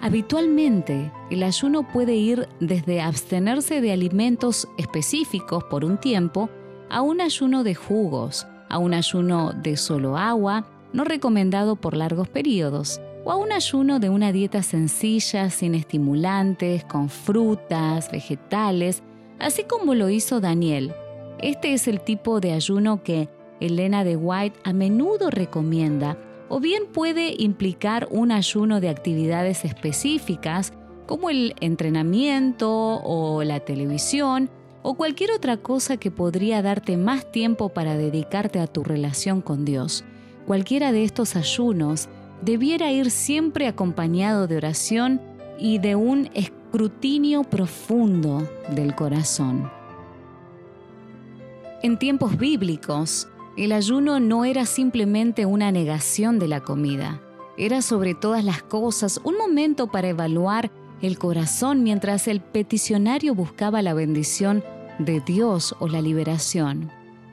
Habitualmente, 0.00 1.12
el 1.30 1.44
ayuno 1.44 1.86
puede 1.86 2.16
ir 2.16 2.48
desde 2.58 3.00
abstenerse 3.00 3.80
de 3.80 3.92
alimentos 3.92 4.66
específicos 4.76 5.62
por 5.64 5.84
un 5.84 5.96
tiempo 5.96 6.50
a 6.90 7.02
un 7.02 7.20
ayuno 7.20 7.62
de 7.62 7.76
jugos, 7.76 8.46
a 8.68 8.78
un 8.78 8.94
ayuno 8.94 9.52
de 9.52 9.76
solo 9.76 10.16
agua, 10.16 10.66
no 10.92 11.04
recomendado 11.04 11.76
por 11.76 11.96
largos 11.96 12.28
periodos, 12.28 13.00
o 13.24 13.32
a 13.32 13.36
un 13.36 13.52
ayuno 13.52 14.00
de 14.00 14.10
una 14.10 14.32
dieta 14.32 14.62
sencilla, 14.62 15.50
sin 15.50 15.74
estimulantes, 15.74 16.84
con 16.84 17.08
frutas, 17.08 18.10
vegetales, 18.10 19.02
así 19.38 19.64
como 19.64 19.94
lo 19.94 20.08
hizo 20.08 20.40
Daniel. 20.40 20.92
Este 21.38 21.72
es 21.72 21.88
el 21.88 22.00
tipo 22.00 22.40
de 22.40 22.52
ayuno 22.52 23.02
que 23.02 23.28
Elena 23.60 24.04
de 24.04 24.16
White 24.16 24.58
a 24.64 24.72
menudo 24.72 25.30
recomienda 25.30 26.16
o 26.48 26.60
bien 26.60 26.84
puede 26.92 27.34
implicar 27.38 28.08
un 28.10 28.30
ayuno 28.30 28.80
de 28.80 28.88
actividades 28.88 29.64
específicas 29.64 30.72
como 31.06 31.30
el 31.30 31.54
entrenamiento 31.60 33.00
o 33.02 33.42
la 33.42 33.60
televisión 33.60 34.50
o 34.82 34.94
cualquier 34.94 35.30
otra 35.32 35.56
cosa 35.56 35.96
que 35.96 36.10
podría 36.10 36.60
darte 36.60 36.96
más 36.96 37.30
tiempo 37.30 37.70
para 37.70 37.96
dedicarte 37.96 38.58
a 38.58 38.66
tu 38.66 38.82
relación 38.84 39.40
con 39.40 39.64
Dios. 39.64 40.04
Cualquiera 40.46 40.92
de 40.92 41.04
estos 41.04 41.36
ayunos 41.36 42.08
debiera 42.42 42.90
ir 42.90 43.10
siempre 43.10 43.68
acompañado 43.68 44.46
de 44.46 44.56
oración 44.56 45.20
y 45.58 45.78
de 45.78 45.94
un 45.94 46.30
escrutinio 46.34 47.44
profundo 47.44 48.48
del 48.74 48.94
corazón. 48.94 49.70
En 51.82 51.98
tiempos 51.98 52.36
bíblicos, 52.36 53.28
el 53.56 53.72
ayuno 53.72 54.18
no 54.20 54.44
era 54.44 54.66
simplemente 54.66 55.46
una 55.46 55.70
negación 55.70 56.38
de 56.38 56.48
la 56.48 56.60
comida, 56.60 57.20
era 57.58 57.82
sobre 57.82 58.14
todas 58.14 58.44
las 58.44 58.62
cosas 58.62 59.20
un 59.24 59.36
momento 59.36 59.88
para 59.88 60.08
evaluar 60.08 60.70
el 61.02 61.18
corazón 61.18 61.82
mientras 61.82 62.28
el 62.28 62.40
peticionario 62.40 63.34
buscaba 63.34 63.82
la 63.82 63.94
bendición 63.94 64.64
de 64.98 65.20
Dios 65.20 65.74
o 65.80 65.88
la 65.88 66.00
liberación. 66.00 66.90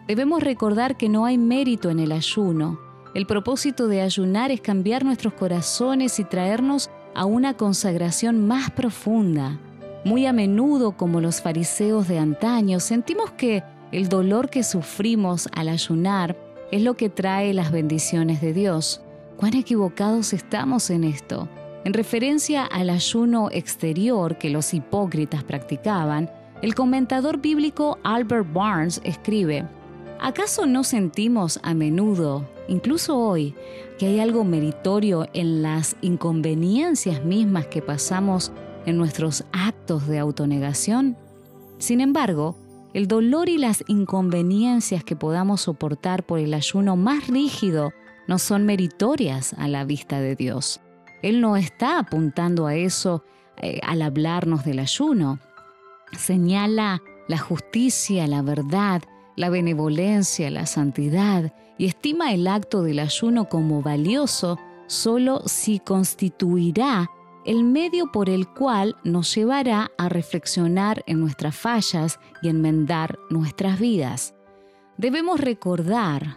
Debemos 0.08 0.42
recordar 0.42 0.98
que 0.98 1.08
no 1.08 1.26
hay 1.26 1.38
mérito 1.38 1.90
en 1.90 2.00
el 2.00 2.12
ayuno. 2.12 2.80
El 3.16 3.26
propósito 3.26 3.88
de 3.88 4.02
ayunar 4.02 4.52
es 4.52 4.62
cambiar 4.62 5.04
nuestros 5.04 5.34
corazones 5.34 6.20
y 6.20 6.26
traernos 6.26 6.92
a 7.16 7.26
una 7.26 7.56
consagración 7.56 8.46
más 8.48 8.70
profunda. 8.70 9.60
Muy 10.06 10.28
a 10.28 10.34
menudo, 10.34 10.96
como 10.96 11.20
los 11.20 11.42
fariseos 11.42 12.08
de 12.08 12.20
antaño, 12.20 12.80
sentimos 12.80 13.32
que 13.32 13.64
el 13.92 14.10
dolor 14.10 14.50
que 14.50 14.64
sufrimos 14.64 15.50
al 15.54 15.70
ayunar 15.70 16.38
es 16.72 16.84
lo 16.84 16.96
que 16.96 17.10
trae 17.10 17.54
las 17.54 17.72
bendiciones 17.72 18.42
de 18.42 18.54
Dios. 18.54 19.02
¿Cuán 19.38 19.56
equivocados 19.56 20.32
estamos 20.32 20.92
en 20.92 21.04
esto? 21.04 21.50
En 21.86 21.94
referencia 21.94 22.64
al 22.64 22.92
ayuno 22.92 23.50
exterior 23.52 24.38
que 24.38 24.52
los 24.52 24.74
hipócritas 24.76 25.44
practicaban, 25.44 26.30
el 26.62 26.76
comentador 26.76 27.40
bíblico 27.40 27.98
Albert 28.04 28.54
Barnes 28.54 29.02
escribe, 29.04 29.66
¿acaso 30.20 30.68
no 30.68 30.84
sentimos 30.84 31.60
a 31.64 31.74
menudo, 31.74 32.46
incluso 32.70 33.18
hoy, 33.18 33.56
que 33.98 34.08
hay 34.08 34.20
algo 34.20 34.44
meritorio 34.44 35.28
en 35.34 35.62
las 35.62 35.98
inconveniencias 36.02 37.26
mismas 37.26 37.68
que 37.68 37.82
pasamos 37.82 38.52
en 38.86 38.98
nuestros 38.98 39.44
actos 39.52 40.08
de 40.08 40.20
autonegación? 40.20 41.18
Sin 41.80 42.00
embargo, 42.00 42.56
el 42.94 43.08
dolor 43.08 43.50
y 43.50 43.58
las 43.58 43.84
inconveniencias 43.88 45.04
que 45.04 45.16
podamos 45.16 45.62
soportar 45.62 46.26
por 46.26 46.40
el 46.40 46.54
ayuno 46.54 46.96
más 46.96 47.28
rígido 47.28 47.92
no 48.28 48.40
son 48.40 48.66
meritorias 48.66 49.54
a 49.58 49.68
la 49.68 49.84
vista 49.84 50.22
de 50.22 50.36
Dios. 50.36 50.80
Él 51.22 51.42
no 51.42 51.58
está 51.58 52.00
apuntando 52.00 52.68
a 52.68 52.76
eso 52.76 53.24
eh, 53.58 53.80
al 53.84 54.02
hablarnos 54.02 54.64
del 54.64 54.80
ayuno. 54.80 55.40
Señala 56.18 57.02
la 57.28 57.38
justicia, 57.38 58.26
la 58.28 58.42
verdad, 58.42 59.04
la 59.40 59.50
benevolencia, 59.50 60.52
la 60.52 60.66
santidad 60.66 61.54
y 61.78 61.86
estima 61.86 62.34
el 62.34 62.46
acto 62.46 62.84
del 62.84 63.00
ayuno 63.00 63.48
como 63.48 63.82
valioso 63.82 64.60
solo 64.88 65.44
si 65.46 65.80
constituirá 65.80 67.10
el 67.46 67.64
medio 67.64 68.12
por 68.12 68.30
el 68.30 68.50
cual 68.50 68.98
nos 69.06 69.34
llevará 69.34 69.92
a 69.98 70.10
reflexionar 70.10 71.06
en 71.08 71.22
nuestras 71.22 71.56
fallas 71.56 72.20
y 72.42 72.50
enmendar 72.50 73.18
nuestras 73.30 73.80
vidas. 73.80 74.36
Debemos 74.98 75.40
recordar 75.40 76.36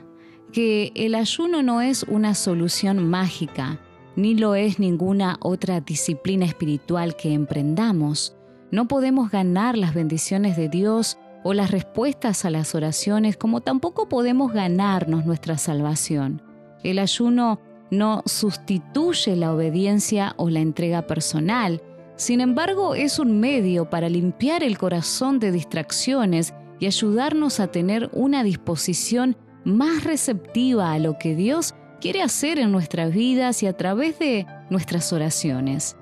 que 0.52 0.92
el 0.94 1.16
ayuno 1.16 1.61
no 1.64 1.80
es 1.80 2.04
una 2.04 2.37
solución 2.37 3.11
mágica, 3.11 3.80
ni 4.14 4.37
lo 4.37 4.54
es 4.54 4.78
ninguna 4.78 5.38
otra 5.40 5.80
disciplina 5.80 6.44
espiritual 6.44 7.16
que 7.16 7.32
emprendamos. 7.32 8.37
No 8.71 8.87
podemos 8.87 9.32
ganar 9.32 9.76
las 9.76 9.92
bendiciones 9.92 10.56
de 10.56 10.68
Dios 10.68 11.18
o 11.44 11.54
las 11.54 11.70
respuestas 11.70 12.44
a 12.44 12.50
las 12.50 12.75
oraciones, 12.75 13.37
como 13.37 13.61
tampoco 13.61 14.08
podemos 14.08 14.52
ganarnos 14.52 15.26
nuestra 15.26 15.58
salvación. 15.58 16.42
El 16.82 16.99
ayuno 16.99 17.61
no 17.90 18.22
sustituye 18.26 19.37
la 19.37 19.52
obediencia 19.52 20.34
o 20.37 20.50
la 20.50 20.61
entrega 20.61 21.02
personal, 21.06 21.82
sin 22.16 22.40
embargo 22.40 22.94
es 22.94 23.18
un 23.18 23.40
medio 23.40 23.90
para 23.90 24.08
limpiar 24.08 24.62
el 24.62 24.78
corazón 24.78 25.38
de 25.38 25.52
distracciones 25.52 26.54
y 26.78 26.87
ayudarnos 26.87 27.61
a 27.61 27.68
tener 27.68 28.11
una 28.12 28.42
disposición 28.42 29.37
más 29.64 30.04
receptiva 30.04 30.92
a 30.92 30.99
lo 30.99 31.18
que 31.18 31.34
Dios 31.37 31.75
quiere 32.00 32.22
hacer 32.22 32.58
en 32.58 32.72
nuestras 32.72 33.12
vidas 33.12 33.62
y 33.62 33.66
a 33.66 33.76
través 33.76 34.18
de 34.18 34.46
nuestras 34.70 35.12
oraciones. 35.12 35.96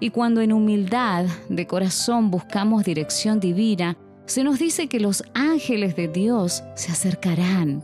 Y 0.00 0.10
cuando 0.10 0.40
en 0.40 0.52
humildad 0.52 1.26
de 1.48 1.66
corazón 1.66 2.30
buscamos 2.30 2.84
dirección 2.84 3.38
divina, 3.38 3.96
se 4.26 4.42
nos 4.42 4.58
dice 4.58 4.88
que 4.88 5.00
los 5.00 5.22
ángeles 5.34 5.96
de 5.96 6.08
Dios 6.08 6.62
se 6.76 6.92
acercarán. 6.92 7.82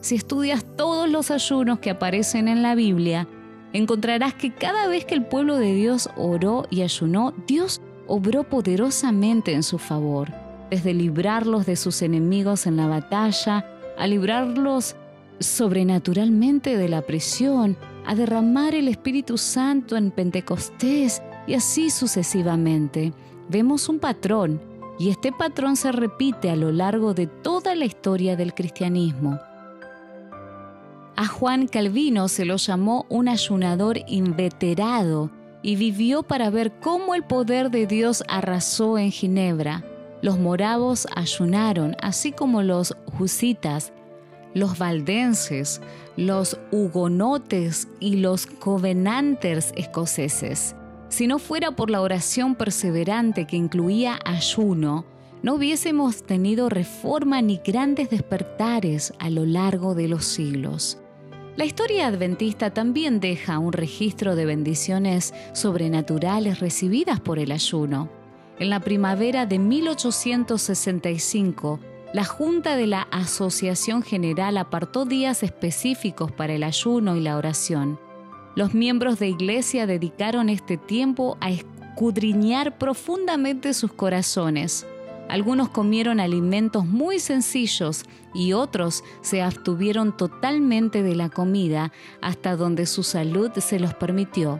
Si 0.00 0.14
estudias 0.14 0.64
todos 0.76 1.08
los 1.08 1.30
ayunos 1.30 1.78
que 1.78 1.90
aparecen 1.90 2.48
en 2.48 2.62
la 2.62 2.74
Biblia, 2.74 3.26
encontrarás 3.72 4.34
que 4.34 4.54
cada 4.54 4.86
vez 4.86 5.04
que 5.04 5.14
el 5.14 5.24
pueblo 5.24 5.56
de 5.56 5.74
Dios 5.74 6.10
oró 6.16 6.66
y 6.70 6.82
ayunó, 6.82 7.34
Dios 7.46 7.80
obró 8.06 8.44
poderosamente 8.44 9.52
en 9.52 9.62
su 9.62 9.78
favor, 9.78 10.30
desde 10.70 10.94
librarlos 10.94 11.66
de 11.66 11.76
sus 11.76 12.02
enemigos 12.02 12.66
en 12.66 12.76
la 12.76 12.86
batalla, 12.86 13.66
a 13.98 14.06
librarlos 14.06 14.94
sobrenaturalmente 15.40 16.76
de 16.76 16.88
la 16.88 17.02
prisión, 17.02 17.76
a 18.04 18.14
derramar 18.14 18.74
el 18.74 18.88
Espíritu 18.88 19.38
Santo 19.38 19.96
en 19.96 20.10
Pentecostés 20.10 21.22
y 21.46 21.54
así 21.54 21.90
sucesivamente. 21.90 23.12
Vemos 23.48 23.88
un 23.88 23.98
patrón 23.98 24.60
y 24.98 25.10
este 25.10 25.32
patrón 25.32 25.76
se 25.76 25.92
repite 25.92 26.50
a 26.50 26.56
lo 26.56 26.72
largo 26.72 27.14
de 27.14 27.26
toda 27.26 27.74
la 27.74 27.84
historia 27.84 28.36
del 28.36 28.54
cristianismo. 28.54 29.38
A 31.16 31.26
Juan 31.26 31.66
Calvino 31.66 32.28
se 32.28 32.44
lo 32.44 32.56
llamó 32.56 33.06
un 33.08 33.28
ayunador 33.28 33.98
inveterado 34.06 35.30
y 35.62 35.76
vivió 35.76 36.22
para 36.22 36.50
ver 36.50 36.72
cómo 36.80 37.14
el 37.14 37.24
poder 37.24 37.70
de 37.70 37.86
Dios 37.86 38.22
arrasó 38.28 38.98
en 38.98 39.10
Ginebra. 39.10 39.82
Los 40.22 40.38
moravos 40.38 41.06
ayunaron, 41.14 41.96
así 42.02 42.32
como 42.32 42.62
los 42.62 42.94
husitas, 43.18 43.92
los 44.54 44.78
valdenses, 44.78 45.80
los 46.16 46.58
hugonotes 46.70 47.88
y 47.98 48.16
los 48.16 48.46
covenanters 48.46 49.72
escoceses. 49.76 50.74
Si 51.08 51.26
no 51.26 51.38
fuera 51.38 51.72
por 51.72 51.90
la 51.90 52.00
oración 52.00 52.54
perseverante 52.54 53.46
que 53.46 53.56
incluía 53.56 54.18
ayuno, 54.24 55.04
no 55.42 55.54
hubiésemos 55.54 56.22
tenido 56.24 56.68
reforma 56.68 57.42
ni 57.42 57.60
grandes 57.64 58.10
despertares 58.10 59.12
a 59.18 59.30
lo 59.30 59.46
largo 59.46 59.94
de 59.94 60.08
los 60.08 60.24
siglos. 60.24 60.98
La 61.56 61.64
historia 61.64 62.08
adventista 62.08 62.74
también 62.74 63.20
deja 63.20 63.58
un 63.58 63.72
registro 63.72 64.36
de 64.36 64.44
bendiciones 64.44 65.32
sobrenaturales 65.54 66.60
recibidas 66.60 67.20
por 67.20 67.38
el 67.38 67.52
ayuno. 67.52 68.10
En 68.58 68.68
la 68.68 68.80
primavera 68.80 69.46
de 69.46 69.58
1865, 69.58 71.80
la 72.12 72.24
Junta 72.24 72.76
de 72.76 72.86
la 72.86 73.02
Asociación 73.10 74.02
General 74.02 74.58
apartó 74.58 75.04
días 75.04 75.42
específicos 75.42 76.30
para 76.32 76.54
el 76.54 76.62
ayuno 76.62 77.16
y 77.16 77.20
la 77.20 77.36
oración. 77.36 77.98
Los 78.56 78.72
miembros 78.72 79.18
de 79.18 79.28
iglesia 79.28 79.86
dedicaron 79.86 80.48
este 80.48 80.78
tiempo 80.78 81.36
a 81.42 81.50
escudriñar 81.50 82.78
profundamente 82.78 83.74
sus 83.74 83.92
corazones. 83.92 84.86
Algunos 85.28 85.68
comieron 85.68 86.20
alimentos 86.20 86.86
muy 86.86 87.18
sencillos 87.18 88.04
y 88.32 88.54
otros 88.54 89.04
se 89.20 89.42
abstuvieron 89.42 90.16
totalmente 90.16 91.02
de 91.02 91.14
la 91.14 91.28
comida 91.28 91.92
hasta 92.22 92.56
donde 92.56 92.86
su 92.86 93.02
salud 93.02 93.50
se 93.58 93.78
los 93.78 93.92
permitió. 93.92 94.58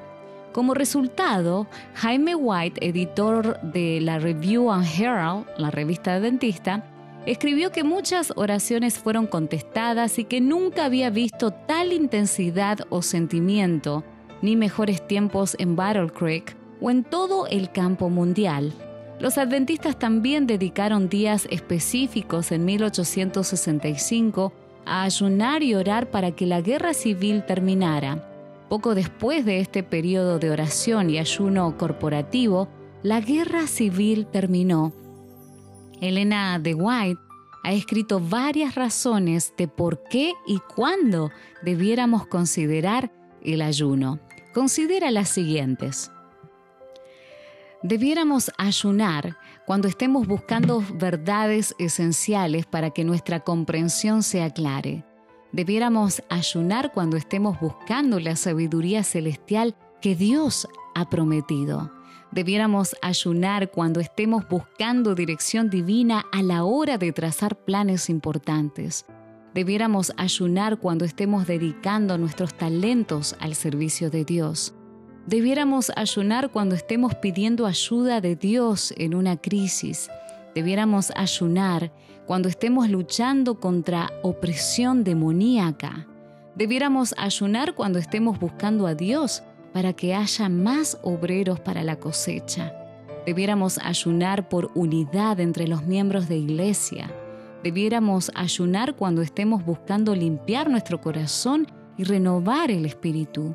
Como 0.52 0.74
resultado, 0.74 1.66
Jaime 1.94 2.34
White, 2.34 2.86
editor 2.86 3.58
de 3.62 4.02
la 4.02 4.18
Review 4.18 4.70
and 4.70 4.86
Herald, 4.86 5.46
la 5.56 5.70
revista 5.70 6.20
dentista, 6.20 6.84
escribió 7.26 7.72
que 7.72 7.84
muchas 7.84 8.32
oraciones 8.36 8.98
fueron 8.98 9.26
contestadas 9.26 10.18
y 10.18 10.24
que 10.24 10.40
nunca 10.40 10.84
había 10.84 11.10
visto 11.10 11.50
tal 11.50 11.92
intensidad 11.92 12.78
o 12.88 13.02
sentimiento, 13.02 14.04
ni 14.42 14.56
mejores 14.56 15.06
tiempos 15.06 15.56
en 15.58 15.74
Battle 15.76 16.10
Creek 16.10 16.56
o 16.80 16.90
en 16.90 17.02
todo 17.02 17.48
el 17.48 17.72
campo 17.72 18.08
mundial. 18.08 18.72
Los 19.18 19.38
adventistas 19.38 19.98
también 19.98 20.46
dedicaron 20.46 21.08
días 21.08 21.48
específicos 21.50 22.52
en 22.52 22.64
1865 22.64 24.52
a 24.84 25.02
ayunar 25.02 25.62
y 25.62 25.74
orar 25.74 26.10
para 26.10 26.30
que 26.30 26.46
la 26.46 26.60
guerra 26.60 26.94
civil 26.94 27.44
terminara. 27.44 28.30
Poco 28.68 28.94
después 28.94 29.44
de 29.44 29.60
este 29.60 29.82
periodo 29.82 30.38
de 30.38 30.50
oración 30.50 31.10
y 31.10 31.18
ayuno 31.18 31.76
corporativo, 31.76 32.68
la 33.02 33.20
guerra 33.20 33.66
civil 33.66 34.26
terminó 34.26 34.92
Elena 36.00 36.58
de 36.58 36.74
White 36.74 37.20
ha 37.64 37.72
escrito 37.72 38.20
varias 38.20 38.74
razones 38.74 39.54
de 39.56 39.66
por 39.66 40.02
qué 40.04 40.32
y 40.46 40.58
cuándo 40.74 41.30
debiéramos 41.62 42.26
considerar 42.26 43.12
el 43.42 43.62
ayuno. 43.62 44.20
Considera 44.54 45.10
las 45.10 45.28
siguientes. 45.28 46.10
Debiéramos 47.82 48.52
ayunar 48.58 49.36
cuando 49.66 49.88
estemos 49.88 50.26
buscando 50.26 50.82
verdades 50.94 51.74
esenciales 51.78 52.66
para 52.66 52.90
que 52.90 53.04
nuestra 53.04 53.40
comprensión 53.40 54.22
se 54.22 54.42
aclare. 54.42 55.04
Debiéramos 55.52 56.22
ayunar 56.28 56.92
cuando 56.92 57.16
estemos 57.16 57.58
buscando 57.60 58.20
la 58.20 58.36
sabiduría 58.36 59.02
celestial 59.02 59.74
que 60.00 60.14
Dios 60.14 60.68
ha 60.94 61.08
prometido. 61.08 61.95
Debiéramos 62.36 62.94
ayunar 63.00 63.70
cuando 63.70 63.98
estemos 63.98 64.46
buscando 64.46 65.14
dirección 65.14 65.70
divina 65.70 66.26
a 66.32 66.42
la 66.42 66.64
hora 66.64 66.98
de 66.98 67.10
trazar 67.10 67.56
planes 67.56 68.10
importantes. 68.10 69.06
Debiéramos 69.54 70.12
ayunar 70.18 70.78
cuando 70.78 71.06
estemos 71.06 71.46
dedicando 71.46 72.18
nuestros 72.18 72.52
talentos 72.52 73.34
al 73.40 73.54
servicio 73.54 74.10
de 74.10 74.26
Dios. 74.26 74.74
Debiéramos 75.26 75.90
ayunar 75.96 76.50
cuando 76.50 76.74
estemos 76.74 77.14
pidiendo 77.14 77.64
ayuda 77.64 78.20
de 78.20 78.36
Dios 78.36 78.92
en 78.98 79.14
una 79.14 79.38
crisis. 79.38 80.10
Debiéramos 80.54 81.12
ayunar 81.16 81.90
cuando 82.26 82.50
estemos 82.50 82.90
luchando 82.90 83.60
contra 83.60 84.12
opresión 84.22 85.04
demoníaca. 85.04 86.06
Debiéramos 86.54 87.14
ayunar 87.16 87.74
cuando 87.74 87.98
estemos 87.98 88.38
buscando 88.38 88.86
a 88.86 88.94
Dios 88.94 89.42
para 89.76 89.92
que 89.92 90.14
haya 90.14 90.48
más 90.48 90.98
obreros 91.02 91.60
para 91.60 91.84
la 91.84 91.96
cosecha. 91.96 92.72
Debiéramos 93.26 93.76
ayunar 93.76 94.48
por 94.48 94.70
unidad 94.74 95.38
entre 95.38 95.68
los 95.68 95.82
miembros 95.82 96.30
de 96.30 96.38
iglesia. 96.38 97.10
Debiéramos 97.62 98.32
ayunar 98.34 98.96
cuando 98.96 99.20
estemos 99.20 99.66
buscando 99.66 100.14
limpiar 100.14 100.70
nuestro 100.70 101.02
corazón 101.02 101.66
y 101.98 102.04
renovar 102.04 102.70
el 102.70 102.86
espíritu. 102.86 103.54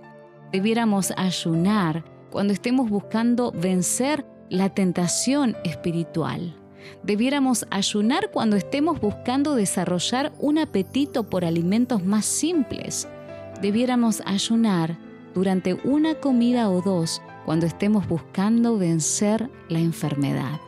Debiéramos 0.51 1.11
ayunar 1.17 2.05
cuando 2.29 2.53
estemos 2.53 2.87
buscando 2.87 3.51
vencer 3.51 4.23
la 4.47 4.69
tentación 4.69 5.57
espiritual. 5.63 6.55
Debiéramos 7.01 7.65
ayunar 7.71 8.29
cuando 8.29 8.57
estemos 8.57 9.01
buscando 9.01 9.55
desarrollar 9.55 10.33
un 10.37 10.59
apetito 10.59 11.27
por 11.31 11.45
alimentos 11.45 12.05
más 12.05 12.25
simples. 12.25 13.07
Debiéramos 13.59 14.21
ayunar 14.23 14.99
durante 15.33 15.73
una 15.83 16.15
comida 16.15 16.69
o 16.69 16.81
dos 16.81 17.21
cuando 17.45 17.65
estemos 17.65 18.07
buscando 18.07 18.77
vencer 18.77 19.49
la 19.69 19.79
enfermedad. 19.79 20.59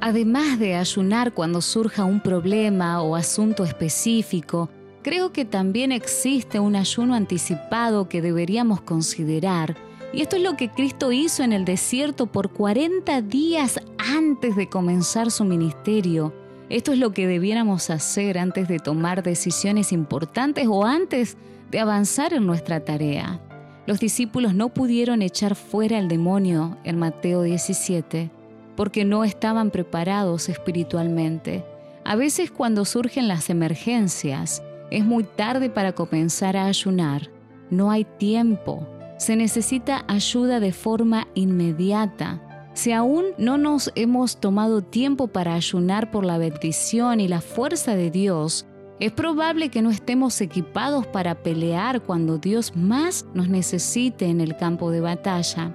Además 0.00 0.58
de 0.58 0.76
ayunar 0.76 1.32
cuando 1.32 1.60
surja 1.60 2.04
un 2.04 2.20
problema 2.20 3.02
o 3.02 3.16
asunto 3.16 3.64
específico, 3.64 4.70
creo 5.02 5.32
que 5.32 5.44
también 5.44 5.90
existe 5.90 6.60
un 6.60 6.76
ayuno 6.76 7.14
anticipado 7.14 8.08
que 8.08 8.22
deberíamos 8.22 8.80
considerar. 8.80 9.76
Y 10.12 10.22
esto 10.22 10.36
es 10.36 10.42
lo 10.42 10.56
que 10.56 10.70
Cristo 10.70 11.10
hizo 11.10 11.42
en 11.42 11.52
el 11.52 11.64
desierto 11.64 12.26
por 12.26 12.50
40 12.52 13.22
días 13.22 13.80
antes 13.98 14.54
de 14.54 14.68
comenzar 14.68 15.30
su 15.30 15.44
ministerio. 15.44 16.32
Esto 16.68 16.92
es 16.92 16.98
lo 16.98 17.12
que 17.12 17.26
debiéramos 17.26 17.90
hacer 17.90 18.38
antes 18.38 18.68
de 18.68 18.78
tomar 18.78 19.22
decisiones 19.22 19.92
importantes 19.92 20.68
o 20.68 20.84
antes 20.84 21.36
de 21.70 21.80
avanzar 21.80 22.32
en 22.32 22.46
nuestra 22.46 22.80
tarea. 22.80 23.40
Los 23.86 24.00
discípulos 24.00 24.54
no 24.54 24.68
pudieron 24.68 25.22
echar 25.22 25.54
fuera 25.54 25.98
al 25.98 26.08
demonio 26.08 26.76
en 26.84 26.98
Mateo 26.98 27.42
17 27.42 28.30
porque 28.78 29.04
no 29.04 29.24
estaban 29.24 29.72
preparados 29.72 30.48
espiritualmente. 30.48 31.64
A 32.04 32.14
veces 32.14 32.52
cuando 32.52 32.84
surgen 32.84 33.26
las 33.26 33.50
emergencias, 33.50 34.62
es 34.92 35.04
muy 35.04 35.24
tarde 35.24 35.68
para 35.68 35.96
comenzar 35.96 36.56
a 36.56 36.66
ayunar. 36.66 37.28
No 37.70 37.90
hay 37.90 38.04
tiempo. 38.04 38.86
Se 39.18 39.34
necesita 39.34 40.04
ayuda 40.06 40.60
de 40.60 40.72
forma 40.72 41.26
inmediata. 41.34 42.40
Si 42.72 42.92
aún 42.92 43.24
no 43.36 43.58
nos 43.58 43.90
hemos 43.96 44.38
tomado 44.38 44.80
tiempo 44.82 45.26
para 45.26 45.54
ayunar 45.54 46.12
por 46.12 46.24
la 46.24 46.38
bendición 46.38 47.18
y 47.18 47.26
la 47.26 47.40
fuerza 47.40 47.96
de 47.96 48.12
Dios, 48.12 48.64
es 49.00 49.12
probable 49.12 49.68
que 49.68 49.80
no 49.80 49.90
estemos 49.90 50.40
equipados 50.40 51.06
para 51.06 51.36
pelear 51.36 52.02
cuando 52.02 52.38
Dios 52.38 52.74
más 52.74 53.26
nos 53.32 53.48
necesite 53.48 54.26
en 54.26 54.40
el 54.40 54.56
campo 54.56 54.90
de 54.90 55.00
batalla. 55.00 55.72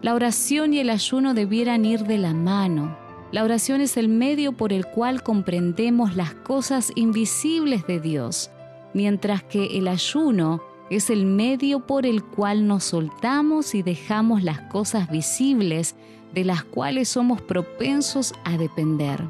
La 0.00 0.14
oración 0.14 0.72
y 0.72 0.78
el 0.78 0.90
ayuno 0.90 1.34
debieran 1.34 1.84
ir 1.84 2.04
de 2.04 2.18
la 2.18 2.32
mano. 2.32 2.96
La 3.30 3.44
oración 3.44 3.80
es 3.80 3.96
el 3.96 4.08
medio 4.08 4.52
por 4.52 4.72
el 4.72 4.86
cual 4.86 5.22
comprendemos 5.22 6.16
las 6.16 6.32
cosas 6.32 6.92
invisibles 6.94 7.86
de 7.86 8.00
Dios, 8.00 8.50
mientras 8.94 9.42
que 9.42 9.78
el 9.78 9.88
ayuno 9.88 10.62
es 10.88 11.10
el 11.10 11.26
medio 11.26 11.80
por 11.80 12.06
el 12.06 12.22
cual 12.24 12.66
nos 12.66 12.84
soltamos 12.84 13.74
y 13.74 13.82
dejamos 13.82 14.42
las 14.42 14.60
cosas 14.62 15.10
visibles 15.10 15.96
de 16.32 16.44
las 16.44 16.64
cuales 16.64 17.08
somos 17.08 17.42
propensos 17.42 18.32
a 18.44 18.56
depender. 18.56 19.24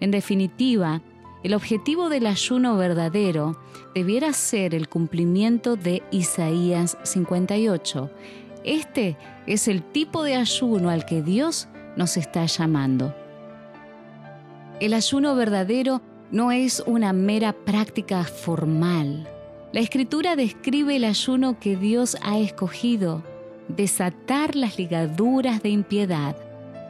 En 0.00 0.10
definitiva, 0.10 1.02
el 1.42 1.54
objetivo 1.54 2.08
del 2.08 2.26
ayuno 2.26 2.76
verdadero 2.76 3.56
debiera 3.94 4.32
ser 4.32 4.74
el 4.74 4.88
cumplimiento 4.88 5.76
de 5.76 6.02
Isaías 6.12 6.96
58. 7.02 8.10
Este 8.64 9.16
es 9.46 9.66
el 9.66 9.82
tipo 9.82 10.22
de 10.22 10.36
ayuno 10.36 10.88
al 10.88 11.04
que 11.04 11.20
Dios 11.20 11.68
nos 11.96 12.16
está 12.16 12.46
llamando. 12.46 13.14
El 14.78 14.94
ayuno 14.94 15.34
verdadero 15.34 16.00
no 16.30 16.52
es 16.52 16.82
una 16.86 17.12
mera 17.12 17.52
práctica 17.52 18.24
formal. 18.24 19.28
La 19.72 19.80
escritura 19.80 20.36
describe 20.36 20.96
el 20.96 21.04
ayuno 21.04 21.58
que 21.58 21.76
Dios 21.76 22.16
ha 22.22 22.38
escogido, 22.38 23.22
desatar 23.68 24.54
las 24.54 24.78
ligaduras 24.78 25.62
de 25.62 25.70
impiedad, 25.70 26.36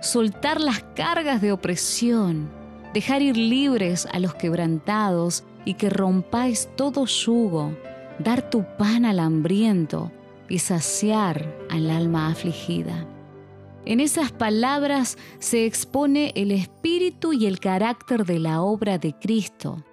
soltar 0.03 0.61
las 0.61 0.83
cargas 0.95 1.41
de 1.41 1.53
opresión, 1.53 2.51
dejar 2.95 3.23
ir 3.23 3.37
libres 3.37 4.07
a 4.13 4.19
los 4.19 4.35
quebrantados 4.35 5.45
y 5.65 5.75
que 5.75 5.91
rompáis 5.91 6.69
todo 6.77 7.07
yugo, 7.07 7.77
dar 8.19 8.51
tu 8.51 8.65
pan 8.77 9.05
al 9.05 9.21
hambriento 9.21 10.11
y 10.49 10.59
saciar 10.59 11.57
al 11.71 11.91
alma 11.91 12.29
afligida. 12.29 13.07
En 13.85 13.99
esas 14.01 14.31
palabras 14.31 15.19
se 15.39 15.67
expone 15.67 16.33
el 16.37 16.53
espíritu 16.53 17.33
y 17.33 17.47
el 17.47 17.59
carácter 17.59 18.25
de 18.25 18.39
la 18.39 18.63
obra 18.63 18.99
de 18.99 19.13
Cristo. 19.15 19.85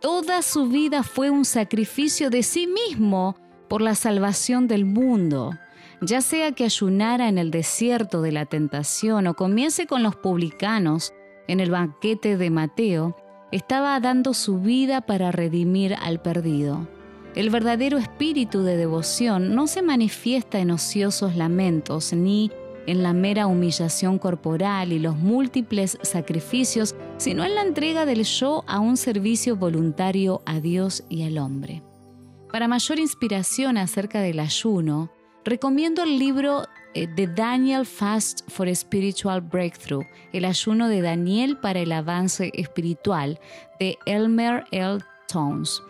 Toda 0.00 0.42
su 0.42 0.68
vida 0.68 1.02
fue 1.02 1.30
un 1.30 1.44
sacrificio 1.44 2.30
de 2.30 2.42
sí 2.42 2.66
mismo 2.66 3.36
por 3.68 3.80
la 3.80 3.94
salvación 3.94 4.68
del 4.68 4.84
mundo. 4.84 5.56
Ya 6.00 6.20
sea 6.20 6.52
que 6.52 6.64
ayunara 6.64 7.28
en 7.28 7.38
el 7.38 7.50
desierto 7.50 8.22
de 8.22 8.32
la 8.32 8.44
tentación 8.44 9.26
o 9.26 9.34
comience 9.34 9.86
con 9.86 10.02
los 10.02 10.14
publicanos, 10.14 11.12
en 11.48 11.60
el 11.60 11.70
banquete 11.70 12.36
de 12.36 12.50
Mateo, 12.50 13.16
estaba 13.50 13.98
dando 13.98 14.34
su 14.34 14.60
vida 14.60 15.00
para 15.00 15.32
redimir 15.32 15.94
al 16.00 16.20
perdido. 16.20 16.86
El 17.34 17.50
verdadero 17.50 17.98
espíritu 17.98 18.62
de 18.62 18.76
devoción 18.76 19.54
no 19.54 19.66
se 19.66 19.82
manifiesta 19.82 20.60
en 20.60 20.70
ociosos 20.70 21.36
lamentos 21.36 22.12
ni 22.12 22.50
en 22.86 23.02
la 23.02 23.12
mera 23.12 23.46
humillación 23.46 24.18
corporal 24.18 24.92
y 24.92 24.98
los 24.98 25.16
múltiples 25.16 25.98
sacrificios, 26.02 26.94
sino 27.18 27.44
en 27.44 27.54
la 27.54 27.62
entrega 27.62 28.06
del 28.06 28.24
yo 28.24 28.64
a 28.66 28.80
un 28.80 28.96
servicio 28.96 29.56
voluntario 29.56 30.40
a 30.46 30.60
Dios 30.60 31.04
y 31.10 31.24
al 31.24 31.36
hombre. 31.36 31.82
Para 32.50 32.66
mayor 32.66 32.98
inspiración 32.98 33.76
acerca 33.76 34.22
del 34.22 34.40
ayuno, 34.40 35.10
recomiendo 35.44 36.02
el 36.02 36.18
libro 36.18 36.64
Eh, 36.94 37.06
Daniel 37.34 37.84
Fast 37.84 38.48
for 38.48 38.68
Spiritual 38.74 39.40
Breakthrough, 39.40 40.04
el 40.32 40.44
ayuno 40.44 40.88
de 40.88 41.02
Daniel 41.02 41.58
para 41.58 41.80
el 41.80 41.92
avance 41.92 42.50
espiritual, 42.54 43.38
de 43.78 43.98
Elmer 44.06 44.64
L. 44.70 44.98
Tones. 45.26 45.82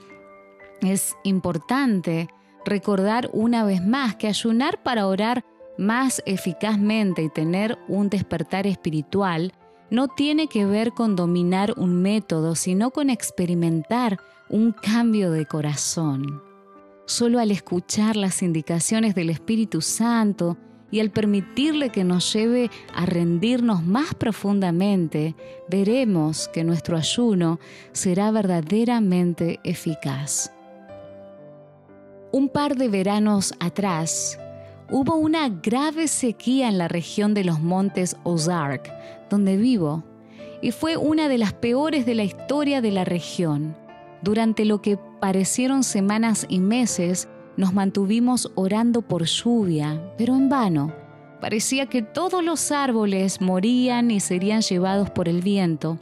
Es 0.80 1.16
importante 1.24 2.28
recordar 2.64 3.30
una 3.32 3.64
vez 3.64 3.84
más 3.84 4.16
que 4.16 4.28
ayunar 4.28 4.82
para 4.82 5.06
orar 5.06 5.44
más 5.78 6.22
eficazmente 6.26 7.22
y 7.22 7.28
tener 7.28 7.78
un 7.88 8.10
despertar 8.10 8.66
espiritual 8.66 9.52
no 9.90 10.08
tiene 10.08 10.48
que 10.48 10.66
ver 10.66 10.92
con 10.92 11.16
dominar 11.16 11.74
un 11.76 12.02
método, 12.02 12.54
sino 12.54 12.90
con 12.90 13.08
experimentar 13.08 14.18
un 14.50 14.72
cambio 14.72 15.30
de 15.30 15.46
corazón. 15.46 16.42
Solo 17.06 17.38
al 17.38 17.50
escuchar 17.50 18.16
las 18.16 18.42
indicaciones 18.42 19.14
del 19.14 19.30
Espíritu 19.30 19.80
Santo, 19.80 20.58
y 20.90 21.00
al 21.00 21.10
permitirle 21.10 21.90
que 21.90 22.04
nos 22.04 22.32
lleve 22.32 22.70
a 22.94 23.06
rendirnos 23.06 23.82
más 23.82 24.14
profundamente, 24.14 25.34
veremos 25.68 26.48
que 26.48 26.64
nuestro 26.64 26.96
ayuno 26.96 27.58
será 27.92 28.30
verdaderamente 28.30 29.60
eficaz. 29.64 30.52
Un 32.32 32.48
par 32.48 32.76
de 32.76 32.88
veranos 32.88 33.54
atrás, 33.60 34.38
hubo 34.90 35.16
una 35.16 35.48
grave 35.48 36.08
sequía 36.08 36.68
en 36.68 36.78
la 36.78 36.88
región 36.88 37.34
de 37.34 37.44
los 37.44 37.60
montes 37.60 38.16
Ozark, 38.22 38.90
donde 39.30 39.56
vivo, 39.56 40.04
y 40.60 40.72
fue 40.72 40.96
una 40.96 41.28
de 41.28 41.38
las 41.38 41.52
peores 41.52 42.04
de 42.04 42.14
la 42.14 42.24
historia 42.24 42.80
de 42.80 42.90
la 42.90 43.04
región. 43.04 43.76
Durante 44.22 44.64
lo 44.64 44.82
que 44.82 44.98
parecieron 45.20 45.84
semanas 45.84 46.46
y 46.48 46.58
meses, 46.58 47.28
nos 47.58 47.74
mantuvimos 47.74 48.52
orando 48.54 49.02
por 49.02 49.24
lluvia, 49.24 50.00
pero 50.16 50.36
en 50.36 50.48
vano. 50.48 50.94
Parecía 51.40 51.86
que 51.86 52.02
todos 52.02 52.42
los 52.42 52.70
árboles 52.70 53.40
morían 53.40 54.12
y 54.12 54.20
serían 54.20 54.62
llevados 54.62 55.10
por 55.10 55.28
el 55.28 55.42
viento. 55.42 55.98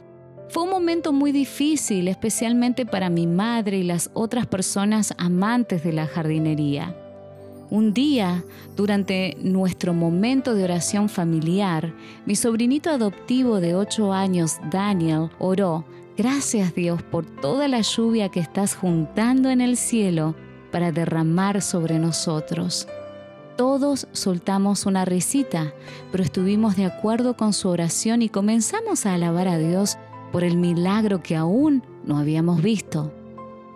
Fue 0.49 0.63
un 0.63 0.69
momento 0.69 1.13
muy 1.13 1.31
difícil, 1.31 2.07
especialmente 2.07 2.85
para 2.85 3.09
mi 3.09 3.25
madre 3.25 3.79
y 3.79 3.83
las 3.83 4.11
otras 4.13 4.45
personas 4.45 5.15
amantes 5.17 5.83
de 5.83 5.93
la 5.93 6.05
jardinería. 6.05 6.95
Un 7.71 7.91
día, 7.91 8.45
durante 8.75 9.35
nuestro 9.41 9.95
momento 9.95 10.53
de 10.53 10.63
oración 10.63 11.09
familiar, 11.09 11.91
mi 12.27 12.35
sobrinito 12.35 12.91
adoptivo 12.91 13.59
de 13.59 13.73
8 13.73 14.13
años, 14.13 14.57
Daniel, 14.71 15.31
oró, 15.39 15.85
Gracias 16.15 16.73
Dios 16.73 17.03
por 17.03 17.25
toda 17.25 17.67
la 17.67 17.81
lluvia 17.81 18.29
que 18.29 18.39
estás 18.39 18.75
juntando 18.75 19.49
en 19.49 19.61
el 19.61 19.77
cielo 19.77 20.35
para 20.71 20.91
derramar 20.91 21.61
sobre 21.61 21.99
nosotros. 21.99 22.87
Todos 23.57 24.07
soltamos 24.11 24.85
una 24.85 25.03
risita, 25.03 25.73
pero 26.11 26.23
estuvimos 26.23 26.75
de 26.75 26.85
acuerdo 26.85 27.35
con 27.35 27.53
su 27.53 27.69
oración 27.69 28.21
y 28.21 28.29
comenzamos 28.29 29.07
a 29.07 29.15
alabar 29.15 29.47
a 29.47 29.57
Dios 29.57 29.97
por 30.31 30.43
el 30.43 30.57
milagro 30.57 31.23
que 31.23 31.35
aún 31.35 31.81
no 32.05 32.19
habíamos 32.19 32.61
visto. 32.61 33.11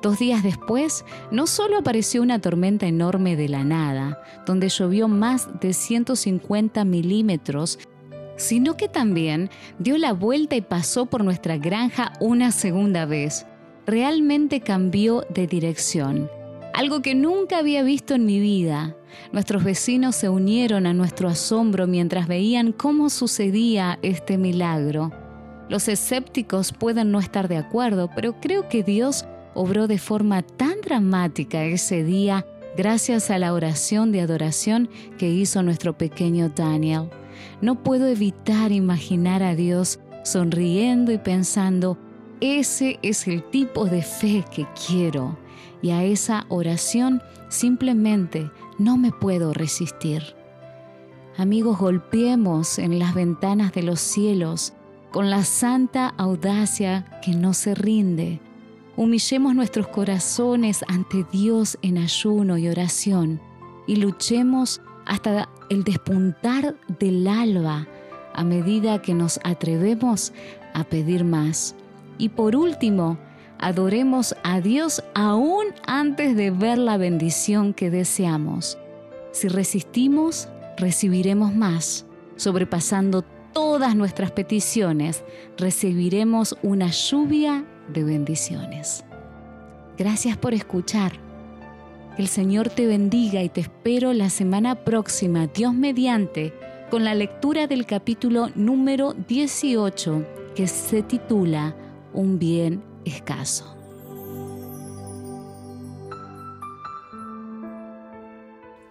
Dos 0.03 0.19
días 0.19 0.43
después, 0.43 1.03
no 1.31 1.47
solo 1.47 1.79
apareció 1.79 2.21
una 2.21 2.39
tormenta 2.39 2.85
enorme 2.85 3.35
de 3.35 3.49
la 3.49 3.63
nada, 3.63 4.21
donde 4.45 4.69
llovió 4.69 5.07
más 5.07 5.47
de 5.59 5.73
150 5.73 6.85
milímetros, 6.85 7.79
sino 8.35 8.77
que 8.77 8.87
también 8.87 9.49
dio 9.79 9.97
la 9.97 10.13
vuelta 10.13 10.55
y 10.55 10.61
pasó 10.61 11.07
por 11.07 11.23
nuestra 11.23 11.57
granja 11.57 12.13
una 12.19 12.51
segunda 12.51 13.05
vez. 13.05 13.47
Realmente 13.87 14.61
cambió 14.61 15.25
de 15.33 15.47
dirección 15.47 16.29
algo 16.73 17.01
que 17.01 17.15
nunca 17.15 17.57
había 17.57 17.83
visto 17.83 18.15
en 18.15 18.25
mi 18.25 18.39
vida. 18.39 18.95
Nuestros 19.31 19.63
vecinos 19.63 20.15
se 20.15 20.29
unieron 20.29 20.85
a 20.85 20.93
nuestro 20.93 21.27
asombro 21.27 21.87
mientras 21.87 22.27
veían 22.27 22.71
cómo 22.71 23.09
sucedía 23.09 23.99
este 24.01 24.37
milagro. 24.37 25.11
Los 25.69 25.87
escépticos 25.87 26.71
pueden 26.73 27.11
no 27.11 27.19
estar 27.19 27.47
de 27.47 27.57
acuerdo, 27.57 28.09
pero 28.13 28.39
creo 28.39 28.67
que 28.67 28.83
Dios 28.83 29.25
obró 29.53 29.87
de 29.87 29.97
forma 29.97 30.41
tan 30.41 30.81
dramática 30.81 31.63
ese 31.63 32.03
día 32.03 32.45
gracias 32.75 33.29
a 33.29 33.39
la 33.39 33.53
oración 33.53 34.11
de 34.11 34.21
adoración 34.21 34.89
que 35.17 35.29
hizo 35.29 35.61
nuestro 35.63 35.97
pequeño 35.97 36.49
Daniel. 36.49 37.09
No 37.61 37.83
puedo 37.83 38.07
evitar 38.07 38.71
imaginar 38.71 39.43
a 39.43 39.55
Dios 39.55 39.99
sonriendo 40.23 41.11
y 41.11 41.17
pensando, 41.17 41.97
ese 42.39 42.99
es 43.01 43.27
el 43.27 43.43
tipo 43.43 43.85
de 43.85 44.01
fe 44.01 44.43
que 44.53 44.65
quiero 44.87 45.37
y 45.81 45.91
a 45.91 46.03
esa 46.03 46.45
oración 46.49 47.21
simplemente 47.49 48.49
no 48.77 48.97
me 48.97 49.11
puedo 49.11 49.53
resistir. 49.53 50.35
Amigos, 51.37 51.79
golpeemos 51.79 52.77
en 52.77 52.99
las 52.99 53.13
ventanas 53.13 53.71
de 53.73 53.83
los 53.83 53.99
cielos 53.99 54.73
con 55.11 55.29
la 55.29 55.43
santa 55.43 56.09
audacia 56.17 57.19
que 57.23 57.33
no 57.33 57.53
se 57.53 57.75
rinde. 57.75 58.39
Humillemos 58.95 59.55
nuestros 59.55 59.87
corazones 59.87 60.83
ante 60.87 61.25
Dios 61.31 61.77
en 61.81 61.97
ayuno 61.97 62.57
y 62.57 62.67
oración 62.67 63.41
y 63.87 63.95
luchemos 63.95 64.81
hasta 65.05 65.49
el 65.69 65.83
despuntar 65.83 66.75
del 66.99 67.27
alba 67.27 67.87
a 68.33 68.43
medida 68.43 69.01
que 69.01 69.13
nos 69.13 69.39
atrevemos 69.43 70.33
a 70.73 70.83
pedir 70.83 71.23
más. 71.23 71.75
Y 72.17 72.29
por 72.29 72.55
último, 72.55 73.17
adoremos 73.61 74.35
a 74.43 74.59
Dios 74.59 75.03
aún 75.13 75.67
antes 75.85 76.35
de 76.35 76.51
ver 76.51 76.77
la 76.77 76.97
bendición 76.97 77.73
que 77.73 77.89
deseamos. 77.89 78.77
Si 79.31 79.47
resistimos, 79.47 80.49
recibiremos 80.77 81.53
más. 81.53 82.05
Sobrepasando 82.35 83.23
todas 83.53 83.95
nuestras 83.95 84.31
peticiones, 84.31 85.23
recibiremos 85.57 86.57
una 86.63 86.87
lluvia 86.87 87.63
de 87.87 88.03
bendiciones. 88.03 89.05
Gracias 89.97 90.37
por 90.37 90.53
escuchar. 90.53 91.13
Que 92.15 92.23
el 92.23 92.27
Señor 92.27 92.69
te 92.69 92.87
bendiga 92.87 93.43
y 93.43 93.49
te 93.49 93.61
espero 93.61 94.11
la 94.11 94.29
semana 94.29 94.75
próxima, 94.75 95.47
Dios 95.47 95.73
mediante, 95.73 96.53
con 96.89 97.05
la 97.05 97.13
lectura 97.13 97.67
del 97.67 97.85
capítulo 97.85 98.49
número 98.55 99.13
18 99.13 100.25
que 100.55 100.67
se 100.67 101.03
titula 101.03 101.75
Un 102.13 102.37
bien 102.37 102.90
escaso. 103.05 103.77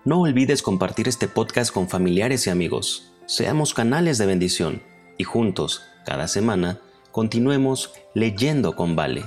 No 0.04 0.20
olvides 0.22 0.62
compartir 0.62 1.08
este 1.08 1.28
podcast 1.28 1.72
con 1.72 1.88
familiares 1.88 2.46
y 2.46 2.50
amigos. 2.50 3.12
Seamos 3.26 3.74
canales 3.74 4.18
de 4.18 4.26
bendición 4.26 4.82
y 5.18 5.24
juntos, 5.24 5.82
cada 6.06 6.26
semana, 6.26 6.80
continuemos 7.12 7.92
leyendo 8.14 8.74
con 8.76 8.96
Vale. 8.96 9.24